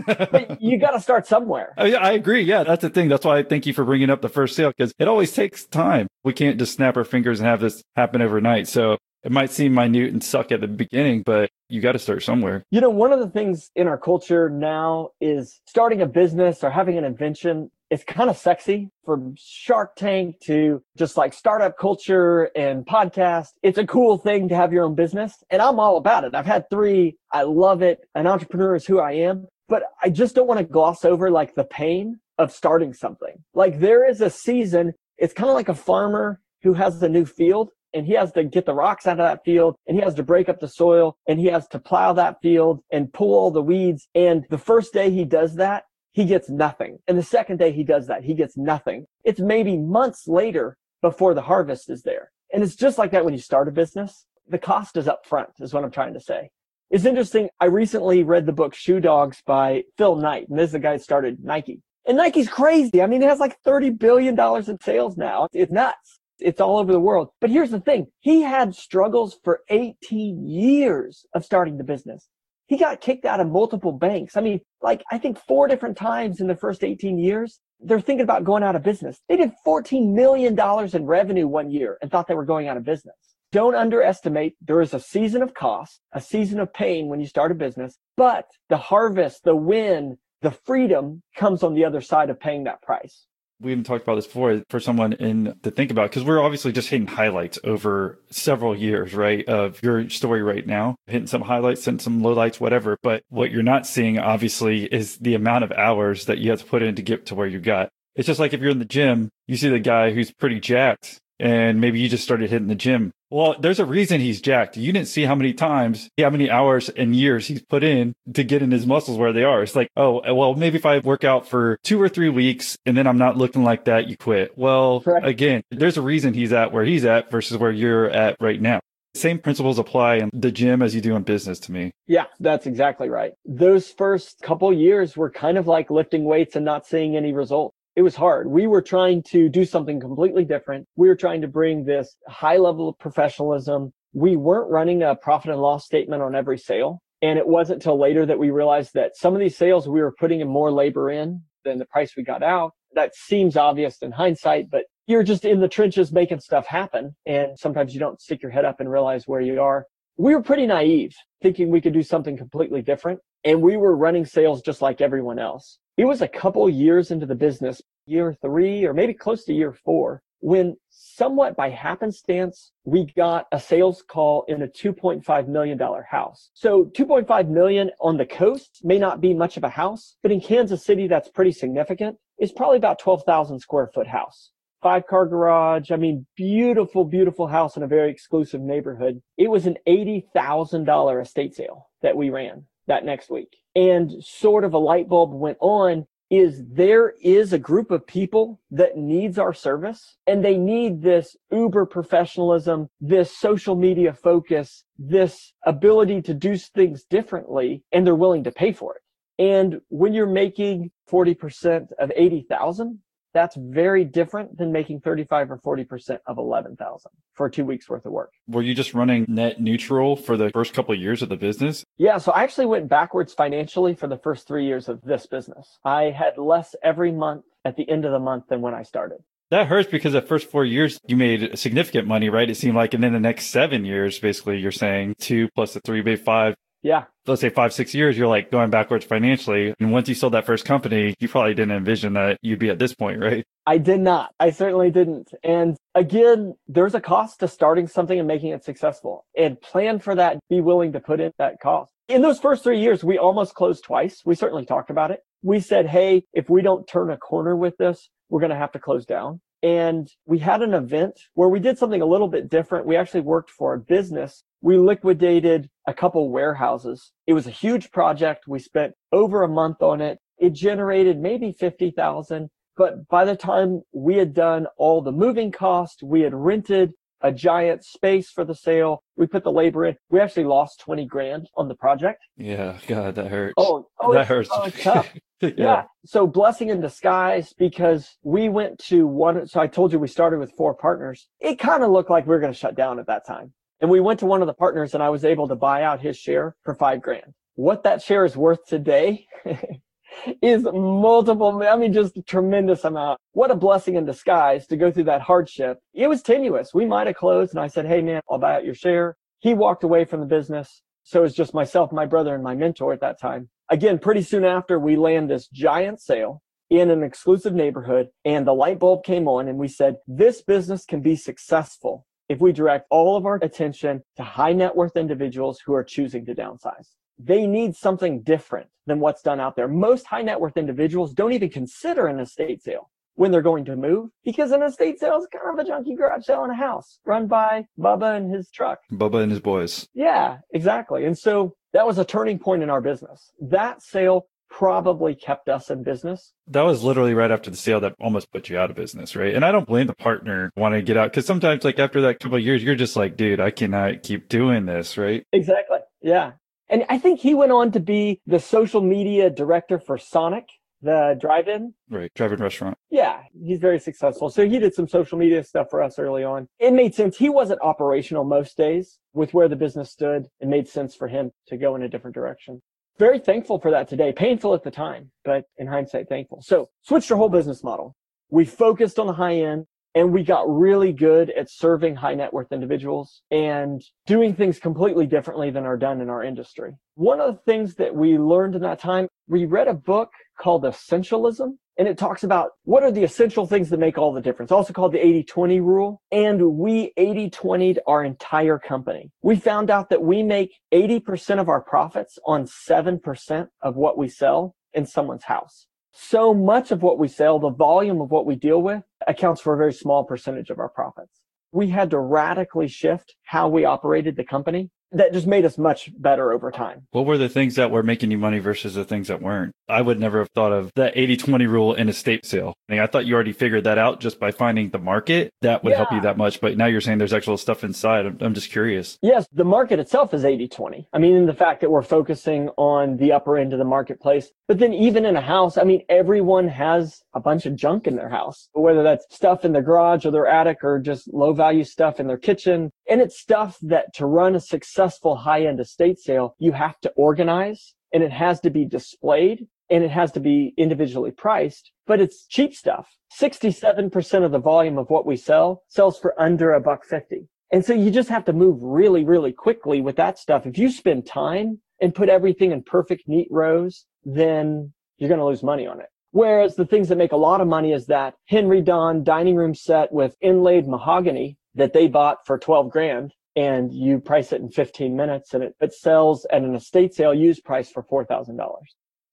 [0.06, 1.74] But you got to start somewhere.
[1.78, 2.42] Oh, yeah, I agree.
[2.42, 3.08] Yeah, that's the thing.
[3.08, 5.66] That's why I thank you for bringing up the first sale because it always takes
[5.66, 6.08] time.
[6.24, 8.68] We can't just snap our fingers and have this happen overnight.
[8.68, 12.22] So it might seem minute and suck at the beginning, but you got to start
[12.22, 12.62] somewhere.
[12.70, 16.70] You know, one of the things in our culture now is starting a business or
[16.70, 17.70] having an invention.
[17.90, 23.48] It's kind of sexy from Shark Tank to just like startup culture and podcast.
[23.62, 25.44] It's a cool thing to have your own business.
[25.50, 26.34] And I'm all about it.
[26.34, 27.16] I've had three.
[27.32, 28.00] I love it.
[28.14, 31.54] An entrepreneur is who I am but I just don't want to gloss over like
[31.54, 33.42] the pain of starting something.
[33.54, 37.24] Like there is a season, it's kind of like a farmer who has a new
[37.24, 40.14] field and he has to get the rocks out of that field and he has
[40.14, 43.50] to break up the soil and he has to plow that field and pull all
[43.50, 44.08] the weeds.
[44.14, 45.84] And the first day he does that,
[46.16, 46.98] he gets nothing.
[47.06, 49.06] And the second day he does that, he gets nothing.
[49.22, 52.32] It's maybe months later before the harvest is there.
[52.54, 54.24] And it's just like that when you start a business.
[54.48, 56.48] The cost is up front, is what I'm trying to say.
[56.88, 57.50] It's interesting.
[57.60, 60.92] I recently read the book Shoe Dogs by Phil Knight, and this is the guy
[60.92, 61.82] that started Nike.
[62.06, 63.02] And Nike's crazy.
[63.02, 65.48] I mean, it has like $30 billion in sales now.
[65.52, 66.20] It's nuts.
[66.38, 67.28] It's all over the world.
[67.42, 68.06] But here's the thing.
[68.20, 72.26] He had struggles for 18 years of starting the business.
[72.66, 74.36] He got kicked out of multiple banks.
[74.36, 77.60] I mean, like, I think four different times in the first 18 years.
[77.78, 79.20] They're thinking about going out of business.
[79.28, 80.58] They did $14 million
[80.94, 83.14] in revenue one year and thought they were going out of business.
[83.52, 87.52] Don't underestimate there is a season of cost, a season of pain when you start
[87.52, 92.40] a business, but the harvest, the win, the freedom comes on the other side of
[92.40, 93.26] paying that price
[93.60, 96.72] we even talked about this before for someone in to think about because we're obviously
[96.72, 99.46] just hitting highlights over several years, right?
[99.48, 102.98] Of your story right now, hitting some highlights and some lowlights, whatever.
[103.02, 106.66] But what you're not seeing, obviously, is the amount of hours that you have to
[106.66, 107.88] put in to get to where you got.
[108.14, 111.20] It's just like if you're in the gym, you see the guy who's pretty jacked
[111.38, 113.12] and maybe you just started hitting the gym.
[113.30, 114.76] Well, there's a reason he's jacked.
[114.76, 118.44] You didn't see how many times, how many hours and years he's put in to
[118.44, 119.62] get in his muscles where they are.
[119.62, 122.96] It's like, oh, well, maybe if I work out for two or three weeks and
[122.96, 124.56] then I'm not looking like that, you quit.
[124.56, 125.24] Well, right.
[125.24, 128.80] again, there's a reason he's at where he's at versus where you're at right now.
[129.16, 131.90] Same principles apply in the gym as you do in business to me.
[132.06, 133.32] Yeah, that's exactly right.
[133.46, 137.75] Those first couple years were kind of like lifting weights and not seeing any results
[137.96, 138.46] it was hard.
[138.46, 140.86] We were trying to do something completely different.
[140.96, 143.90] We were trying to bring this high level of professionalism.
[144.12, 147.00] We weren't running a profit and loss statement on every sale.
[147.22, 150.12] And it wasn't till later that we realized that some of these sales we were
[150.12, 152.72] putting in more labor in than the price we got out.
[152.92, 157.16] That seems obvious in hindsight, but you're just in the trenches making stuff happen.
[157.24, 159.86] And sometimes you don't stick your head up and realize where you are.
[160.18, 163.20] We were pretty naive thinking we could do something completely different.
[163.44, 165.78] And we were running sales just like everyone else.
[165.96, 169.72] It was a couple years into the business, year three or maybe close to year
[169.72, 175.78] four, when somewhat by happenstance, we got a sales call in a $2.5 million
[176.10, 176.50] house.
[176.52, 180.42] So 2.5 million on the coast may not be much of a house, but in
[180.42, 182.18] Kansas City, that's pretty significant.
[182.36, 184.50] It's probably about 12,000 square foot house.
[184.82, 185.90] Five car garage.
[185.90, 189.22] I mean, beautiful, beautiful house in a very exclusive neighborhood.
[189.38, 194.72] It was an $80,000 estate sale that we ran that next week and sort of
[194.72, 199.52] a light bulb went on is there is a group of people that needs our
[199.52, 206.56] service and they need this uber professionalism, this social media focus, this ability to do
[206.56, 209.02] things differently and they're willing to pay for it.
[209.38, 212.98] And when you're making 40% of 80,000,
[213.36, 218.12] that's very different than making 35 or 40% of 11,000 for two weeks worth of
[218.12, 218.32] work.
[218.48, 221.84] Were you just running net neutral for the first couple of years of the business?
[221.98, 222.16] Yeah.
[222.16, 225.78] So I actually went backwards financially for the first three years of this business.
[225.84, 229.18] I had less every month at the end of the month than when I started.
[229.50, 232.48] That hurts because the first four years you made significant money, right?
[232.48, 235.80] It seemed like, and then the next seven years, basically, you're saying two plus the
[235.80, 236.56] three, maybe five,
[236.86, 237.04] yeah.
[237.26, 239.74] Let's say five, six years, you're like going backwards financially.
[239.80, 242.78] And once you sold that first company, you probably didn't envision that you'd be at
[242.78, 243.44] this point, right?
[243.66, 244.32] I did not.
[244.38, 245.32] I certainly didn't.
[245.42, 250.14] And again, there's a cost to starting something and making it successful and plan for
[250.14, 250.38] that.
[250.48, 251.92] Be willing to put in that cost.
[252.06, 254.22] In those first three years, we almost closed twice.
[254.24, 255.20] We certainly talked about it.
[255.42, 258.72] We said, Hey, if we don't turn a corner with this, we're going to have
[258.72, 259.40] to close down.
[259.62, 262.86] And we had an event where we did something a little bit different.
[262.86, 267.12] We actually worked for a business we liquidated a couple warehouses.
[267.26, 268.48] It was a huge project.
[268.48, 270.18] We spent over a month on it.
[270.38, 272.48] It generated maybe 50,000.
[272.76, 276.92] But by the time we had done all the moving costs, we had rented
[277.22, 279.02] a giant space for the sale.
[279.16, 279.96] We put the labor in.
[280.10, 282.24] We actually lost 20 grand on the project.
[282.36, 282.78] Yeah.
[282.86, 283.54] God, that hurts.
[283.56, 284.50] Oh, oh that hurts.
[284.52, 285.14] Oh, tough.
[285.40, 285.50] yeah.
[285.56, 285.82] yeah.
[286.04, 289.46] So blessing in disguise because we went to one.
[289.46, 291.28] So I told you we started with four partners.
[291.40, 293.52] It kind of looked like we were going to shut down at that time.
[293.80, 296.00] And we went to one of the partners and I was able to buy out
[296.00, 297.34] his share for five grand.
[297.56, 299.26] What that share is worth today
[300.42, 303.20] is multiple, I mean, just a tremendous amount.
[303.32, 305.78] What a blessing in disguise to go through that hardship.
[305.92, 306.72] It was tenuous.
[306.72, 309.16] We might have closed and I said, Hey man, I'll buy out your share.
[309.40, 310.82] He walked away from the business.
[311.02, 313.48] So it was just myself, my brother, and my mentor at that time.
[313.68, 318.54] Again, pretty soon after we land this giant sale in an exclusive neighborhood and the
[318.54, 322.86] light bulb came on and we said, this business can be successful if we direct
[322.90, 326.90] all of our attention to high net worth individuals who are choosing to downsize.
[327.18, 329.68] They need something different than what's done out there.
[329.68, 333.76] Most high net worth individuals don't even consider an estate sale when they're going to
[333.76, 337.26] move because an estate sale is kind of a junky garage selling a house run
[337.26, 338.80] by Bubba and his truck.
[338.92, 339.88] Bubba and his boys.
[339.94, 341.04] Yeah, exactly.
[341.04, 343.32] And so that was a turning point in our business.
[343.40, 346.32] That sale probably kept us in business.
[346.46, 349.34] That was literally right after the sale that almost put you out of business, right?
[349.34, 352.20] And I don't blame the partner wanting to get out because sometimes, like after that
[352.20, 355.24] couple of years, you're just like, dude, I cannot keep doing this, right?
[355.32, 355.78] Exactly.
[356.00, 356.32] Yeah.
[356.68, 360.48] And I think he went on to be the social media director for Sonic,
[360.86, 361.74] the drive-in.
[361.90, 362.78] Right, drive-in restaurant.
[362.90, 364.30] Yeah, he's very successful.
[364.30, 366.48] So he did some social media stuff for us early on.
[366.58, 367.18] It made sense.
[367.18, 370.26] He wasn't operational most days with where the business stood.
[370.40, 372.62] It made sense for him to go in a different direction
[372.98, 374.12] very thankful for that today.
[374.12, 376.40] Painful at the time, but in hindsight, thankful.
[376.42, 377.94] So switched our whole business model.
[378.30, 379.66] We focused on the high end
[379.96, 385.06] and we got really good at serving high net worth individuals and doing things completely
[385.06, 386.72] differently than are done in our industry.
[386.96, 390.64] One of the things that we learned in that time, we read a book called
[390.64, 394.52] Essentialism and it talks about what are the essential things that make all the difference,
[394.52, 396.02] also called the 80 20 rule.
[396.12, 399.10] And we 80 20'd our entire company.
[399.22, 404.08] We found out that we make 80% of our profits on 7% of what we
[404.08, 405.66] sell in someone's house.
[405.98, 409.54] So much of what we sell, the volume of what we deal with, accounts for
[409.54, 411.22] a very small percentage of our profits.
[411.52, 415.90] We had to radically shift how we operated the company that just made us much
[415.98, 416.86] better over time.
[416.92, 419.52] What were the things that were making you money versus the things that weren't?
[419.68, 422.54] I would never have thought of the 80 20 rule in a estate sale.
[422.68, 425.64] I, mean, I thought you already figured that out just by finding the market that
[425.64, 425.76] would yeah.
[425.76, 426.40] help you that much.
[426.40, 428.06] But now you're saying there's actual stuff inside.
[428.06, 428.98] I'm, I'm just curious.
[429.02, 430.88] Yes, the market itself is 80 20.
[430.92, 434.30] I mean, in the fact that we're focusing on the upper end of the marketplace.
[434.46, 437.96] But then even in a house, I mean, everyone has a bunch of junk in
[437.96, 441.64] their house, whether that's stuff in the garage or their attic or just low value
[441.64, 442.70] stuff in their kitchen.
[442.88, 446.90] And it's stuff that to run a successful high end estate sale, you have to
[446.96, 452.00] organize and it has to be displayed and it has to be individually priced, but
[452.00, 452.88] it's cheap stuff.
[453.20, 457.28] 67% of the volume of what we sell sells for under a buck 50.
[457.52, 460.46] And so you just have to move really, really quickly with that stuff.
[460.46, 465.26] If you spend time and put everything in perfect neat rows, then you're going to
[465.26, 465.86] lose money on it.
[466.10, 469.92] Whereas the things that make a lot of money is that Henredon dining room set
[469.92, 474.96] with inlaid mahogany that they bought for 12 grand and you price it in 15
[474.96, 478.38] minutes and it, it sells at an estate sale used price for $4,000.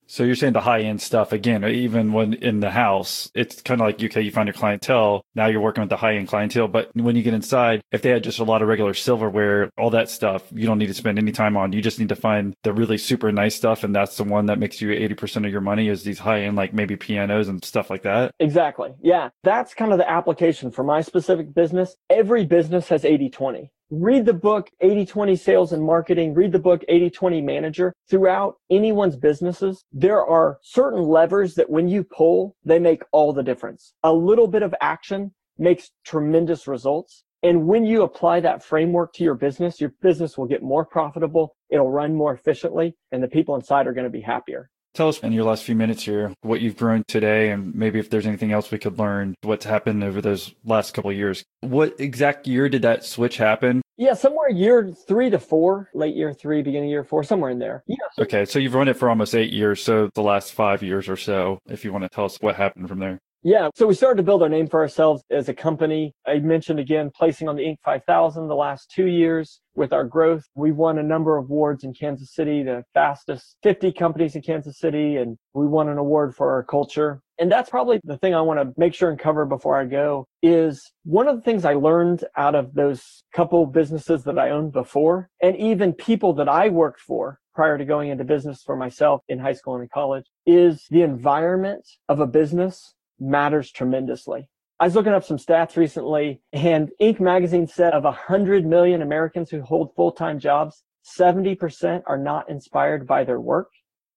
[0.06, 3.80] So you're saying the high end stuff again, even when in the house, it's kind
[3.80, 5.24] of like okay, you find your clientele.
[5.34, 8.10] Now you're working with the high end clientele, but when you get inside, if they
[8.10, 11.18] had just a lot of regular silverware, all that stuff, you don't need to spend
[11.18, 11.72] any time on.
[11.72, 14.58] You just need to find the really super nice stuff, and that's the one that
[14.58, 17.88] makes you 80% of your money is these high end, like maybe pianos and stuff
[17.88, 18.32] like that.
[18.40, 18.92] Exactly.
[19.00, 21.96] Yeah, that's kind of the application for my specific business.
[22.10, 23.70] Every business has 80 20
[24.00, 26.34] read the book 80-20 sales and marketing.
[26.34, 27.92] Read the book 80-20 manager.
[28.08, 33.42] Throughout anyone's businesses there are certain levers that when you pull they make all the
[33.42, 33.94] difference.
[34.02, 37.24] A little bit of action makes tremendous results.
[37.42, 41.54] And when you apply that framework to your business your business will get more profitable.
[41.70, 45.18] It'll run more efficiently and the people inside are going to be happier Tell us
[45.18, 48.52] in your last few minutes here what you've grown today and maybe if there's anything
[48.52, 51.44] else we could learn, what's happened over those last couple of years.
[51.62, 53.82] What exact year did that switch happen?
[53.96, 57.82] Yeah, somewhere year three to four, late year three, beginning year four, somewhere in there.
[57.88, 57.96] Yeah.
[58.20, 59.82] Okay, so you've run it for almost eight years.
[59.82, 62.88] So the last five years or so, if you want to tell us what happened
[62.88, 63.18] from there.
[63.46, 63.68] Yeah.
[63.74, 66.14] So we started to build our name for ourselves as a company.
[66.26, 67.76] I mentioned again placing on the Inc.
[67.84, 70.44] 5000 the last two years with our growth.
[70.54, 74.78] We won a number of awards in Kansas City, the fastest 50 companies in Kansas
[74.78, 77.20] City, and we won an award for our culture.
[77.38, 80.26] And that's probably the thing I want to make sure and cover before I go
[80.42, 84.72] is one of the things I learned out of those couple businesses that I owned
[84.72, 89.22] before and even people that I worked for prior to going into business for myself
[89.28, 94.48] in high school and in college is the environment of a business matters tremendously.
[94.80, 97.20] I was looking up some stats recently, and Inc.
[97.20, 100.82] magazine said of 100 million Americans who hold full time jobs,
[101.18, 103.68] 70% are not inspired by their work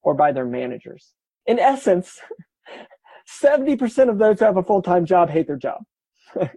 [0.02, 1.14] or by their managers.
[1.46, 2.20] In essence,
[3.42, 5.84] 70% of those who have a full time job hate their job,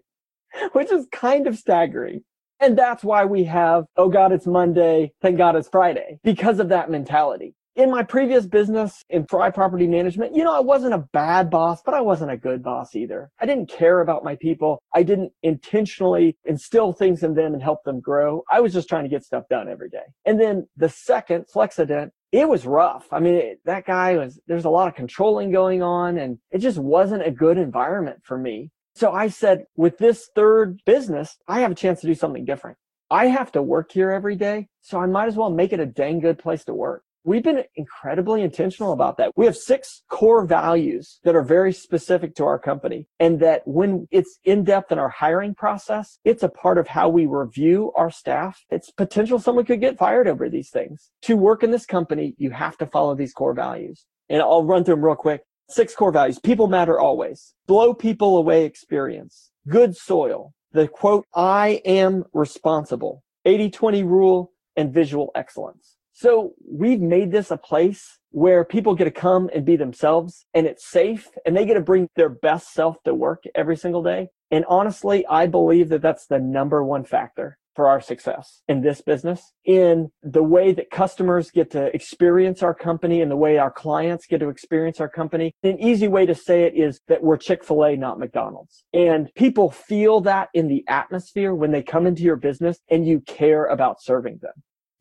[0.72, 2.22] which is kind of staggering.
[2.58, 5.12] And that's why we have, oh God, it's Monday.
[5.22, 9.86] Thank God it's Friday because of that mentality in my previous business in Fry Property
[9.86, 13.30] Management, you know, I wasn't a bad boss, but I wasn't a good boss either.
[13.40, 14.82] I didn't care about my people.
[14.94, 18.44] I didn't intentionally instill things in them and help them grow.
[18.52, 20.04] I was just trying to get stuff done every day.
[20.26, 23.06] And then the second Flexident, it was rough.
[23.12, 26.58] I mean, it, that guy was, there's a lot of controlling going on and it
[26.58, 28.70] just wasn't a good environment for me.
[28.94, 32.76] So I said, with this third business, I have a chance to do something different.
[33.10, 35.86] I have to work here every day, so I might as well make it a
[35.86, 37.02] dang good place to work.
[37.22, 39.32] We've been incredibly intentional about that.
[39.36, 44.08] We have six core values that are very specific to our company and that when
[44.10, 48.10] it's in depth in our hiring process, it's a part of how we review our
[48.10, 48.64] staff.
[48.70, 51.10] It's potential someone could get fired over these things.
[51.22, 54.06] To work in this company, you have to follow these core values.
[54.30, 55.42] And I'll run through them real quick.
[55.68, 56.38] Six core values.
[56.38, 57.54] People matter always.
[57.66, 59.50] Blow people away experience.
[59.68, 60.54] Good soil.
[60.72, 63.22] The quote, I am responsible.
[63.46, 65.96] 80-20 rule and visual excellence.
[66.20, 70.66] So we've made this a place where people get to come and be themselves and
[70.66, 74.28] it's safe and they get to bring their best self to work every single day.
[74.50, 79.00] And honestly, I believe that that's the number one factor for our success in this
[79.00, 83.70] business in the way that customers get to experience our company and the way our
[83.70, 85.54] clients get to experience our company.
[85.62, 88.84] An easy way to say it is that we're Chick-fil-A, not McDonald's.
[88.92, 93.20] And people feel that in the atmosphere when they come into your business and you
[93.20, 94.52] care about serving them.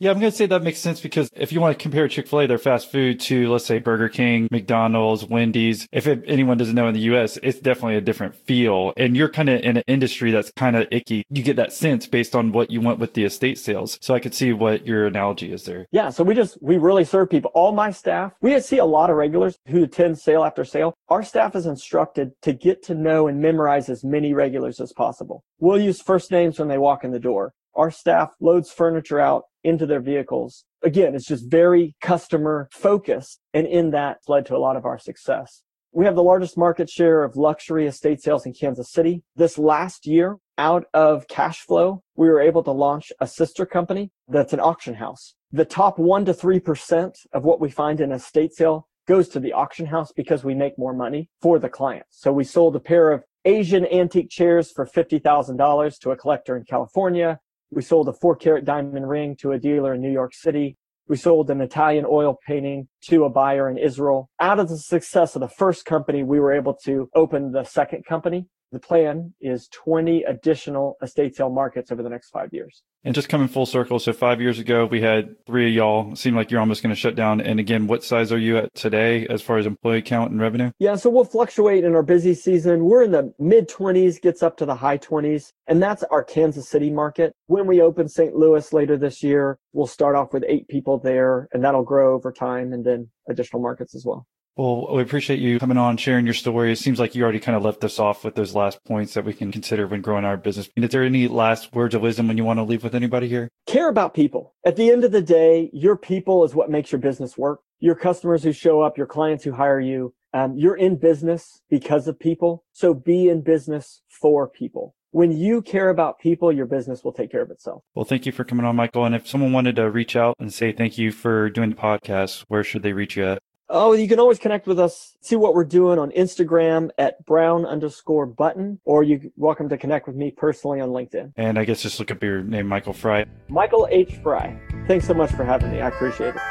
[0.01, 2.25] Yeah, I'm going to say that makes sense because if you want to compare Chick
[2.25, 6.57] fil A, their fast food, to, let's say, Burger King, McDonald's, Wendy's, if it, anyone
[6.57, 8.93] doesn't know in the US, it's definitely a different feel.
[8.95, 11.25] And you're kind of in an industry that's kind of icky.
[11.29, 13.97] You get that sense based on what you went with the estate sales.
[14.01, 15.85] So I could see what your analogy is there.
[15.91, 16.11] Yeah.
[16.11, 17.51] So we just, we really serve people.
[17.53, 20.93] All my staff, we see a lot of regulars who attend sale after sale.
[21.09, 25.43] Our staff is instructed to get to know and memorize as many regulars as possible.
[25.59, 27.53] We'll use first names when they walk in the door.
[27.79, 30.65] Our staff loads furniture out into their vehicles.
[30.83, 33.39] Again, it's just very customer focused.
[33.53, 35.63] And in that led to a lot of our success.
[35.93, 39.23] We have the largest market share of luxury estate sales in Kansas City.
[39.37, 44.11] This last year, out of cash flow, we were able to launch a sister company
[44.27, 45.35] that's an auction house.
[45.53, 49.39] The top one to 3% of what we find in a estate sale goes to
[49.39, 52.05] the auction house because we make more money for the client.
[52.09, 56.65] So we sold a pair of Asian antique chairs for $50,000 to a collector in
[56.65, 57.39] California.
[57.71, 60.75] We sold a four carat diamond ring to a dealer in New York City.
[61.07, 64.29] We sold an Italian oil painting to a buyer in Israel.
[64.39, 68.05] Out of the success of the first company, we were able to open the second
[68.05, 72.83] company the plan is 20 additional estate sale markets over the next five years.
[73.05, 76.11] And just coming full circle, so five years ago, we had three of y'all.
[76.11, 77.39] It seemed like you're almost going to shut down.
[77.39, 80.71] And again, what size are you at today as far as employee count and revenue?
[80.79, 82.83] Yeah, so we'll fluctuate in our busy season.
[82.83, 86.67] We're in the mid 20s, gets up to the high 20s, and that's our Kansas
[86.67, 87.33] City market.
[87.47, 88.35] When we open St.
[88.35, 92.33] Louis later this year, we'll start off with eight people there, and that'll grow over
[92.33, 94.27] time and then additional markets as well.
[94.55, 96.71] Well, we appreciate you coming on, sharing your story.
[96.71, 99.23] It seems like you already kind of left us off with those last points that
[99.23, 100.69] we can consider when growing our business.
[100.75, 103.29] And is there any last words of wisdom when you want to leave with anybody
[103.29, 103.49] here?
[103.67, 104.53] Care about people.
[104.65, 107.61] At the end of the day, your people is what makes your business work.
[107.79, 112.07] Your customers who show up, your clients who hire you, um, you're in business because
[112.07, 112.65] of people.
[112.73, 117.31] So be in business for people when you care about people, your business will take
[117.31, 117.83] care of itself.
[117.95, 119.05] Well, thank you for coming on, Michael.
[119.05, 122.45] And if someone wanted to reach out and say thank you for doing the podcast,
[122.47, 123.39] where should they reach you at?
[123.71, 127.67] Oh, you can always connect with us, see what we're doing on Instagram at brown
[127.67, 131.33] underscore button, or you're welcome to connect with me personally on LinkedIn.
[131.37, 133.25] And I guess just look up your name, Michael Fry.
[133.47, 134.15] Michael H.
[134.23, 134.59] Fry.
[134.87, 135.81] Thanks so much for having me.
[135.81, 136.41] I appreciate it.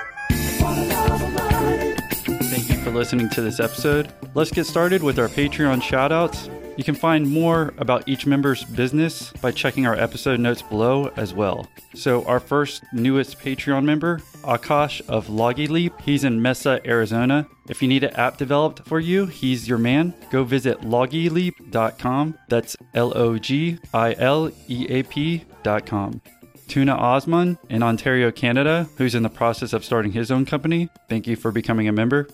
[2.44, 4.12] Thank you for listening to this episode.
[4.34, 6.54] Let's get started with our Patreon shoutouts.
[6.78, 11.34] You can find more about each member's business by checking our episode notes below as
[11.34, 11.66] well.
[11.96, 17.48] So, our first newest Patreon member, Akash of Logi Leap, he's in Mesa, Arizona.
[17.68, 20.14] If you need an app developed for you, he's your man.
[20.30, 22.38] Go visit logileap.com.
[22.48, 26.22] That's L O G I L E A P.com.
[26.68, 30.88] Tuna Osman in Ontario, Canada, who's in the process of starting his own company.
[31.08, 32.28] Thank you for becoming a member.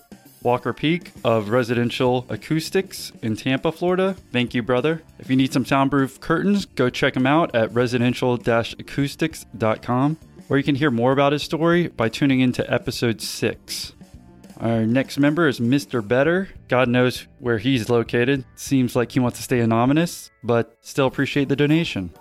[0.45, 4.15] Walker Peak of Residential Acoustics in Tampa, Florida.
[4.31, 5.03] Thank you, brother.
[5.19, 10.19] If you need some soundproof curtains, go check him out at residential acoustics.com,
[10.49, 13.95] or you can hear more about his story by tuning into episode 6.
[14.61, 16.07] Our next member is Mr.
[16.07, 16.49] Better.
[16.69, 18.45] God knows where he's located.
[18.55, 22.13] Seems like he wants to stay anonymous, but still appreciate the donation.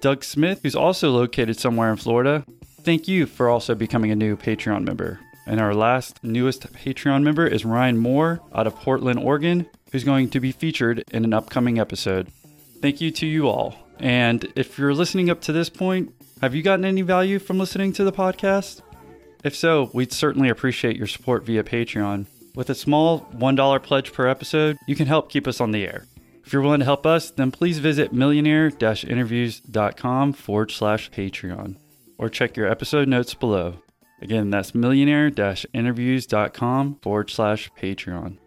[0.00, 2.44] Doug Smith, who's also located somewhere in Florida,
[2.82, 5.20] thank you for also becoming a new Patreon member.
[5.46, 10.28] And our last newest Patreon member is Ryan Moore out of Portland, Oregon, who's going
[10.30, 12.28] to be featured in an upcoming episode.
[12.82, 13.76] Thank you to you all.
[13.98, 17.92] And if you're listening up to this point, have you gotten any value from listening
[17.94, 18.82] to the podcast?
[19.44, 22.26] If so, we'd certainly appreciate your support via Patreon.
[22.54, 26.06] With a small $1 pledge per episode, you can help keep us on the air.
[26.44, 31.76] If you're willing to help us, then please visit millionaire interviews.com forward slash Patreon
[32.18, 33.78] or check your episode notes below.
[34.20, 35.30] Again, that's millionaire
[35.74, 38.38] interviews.com forward slash Patreon.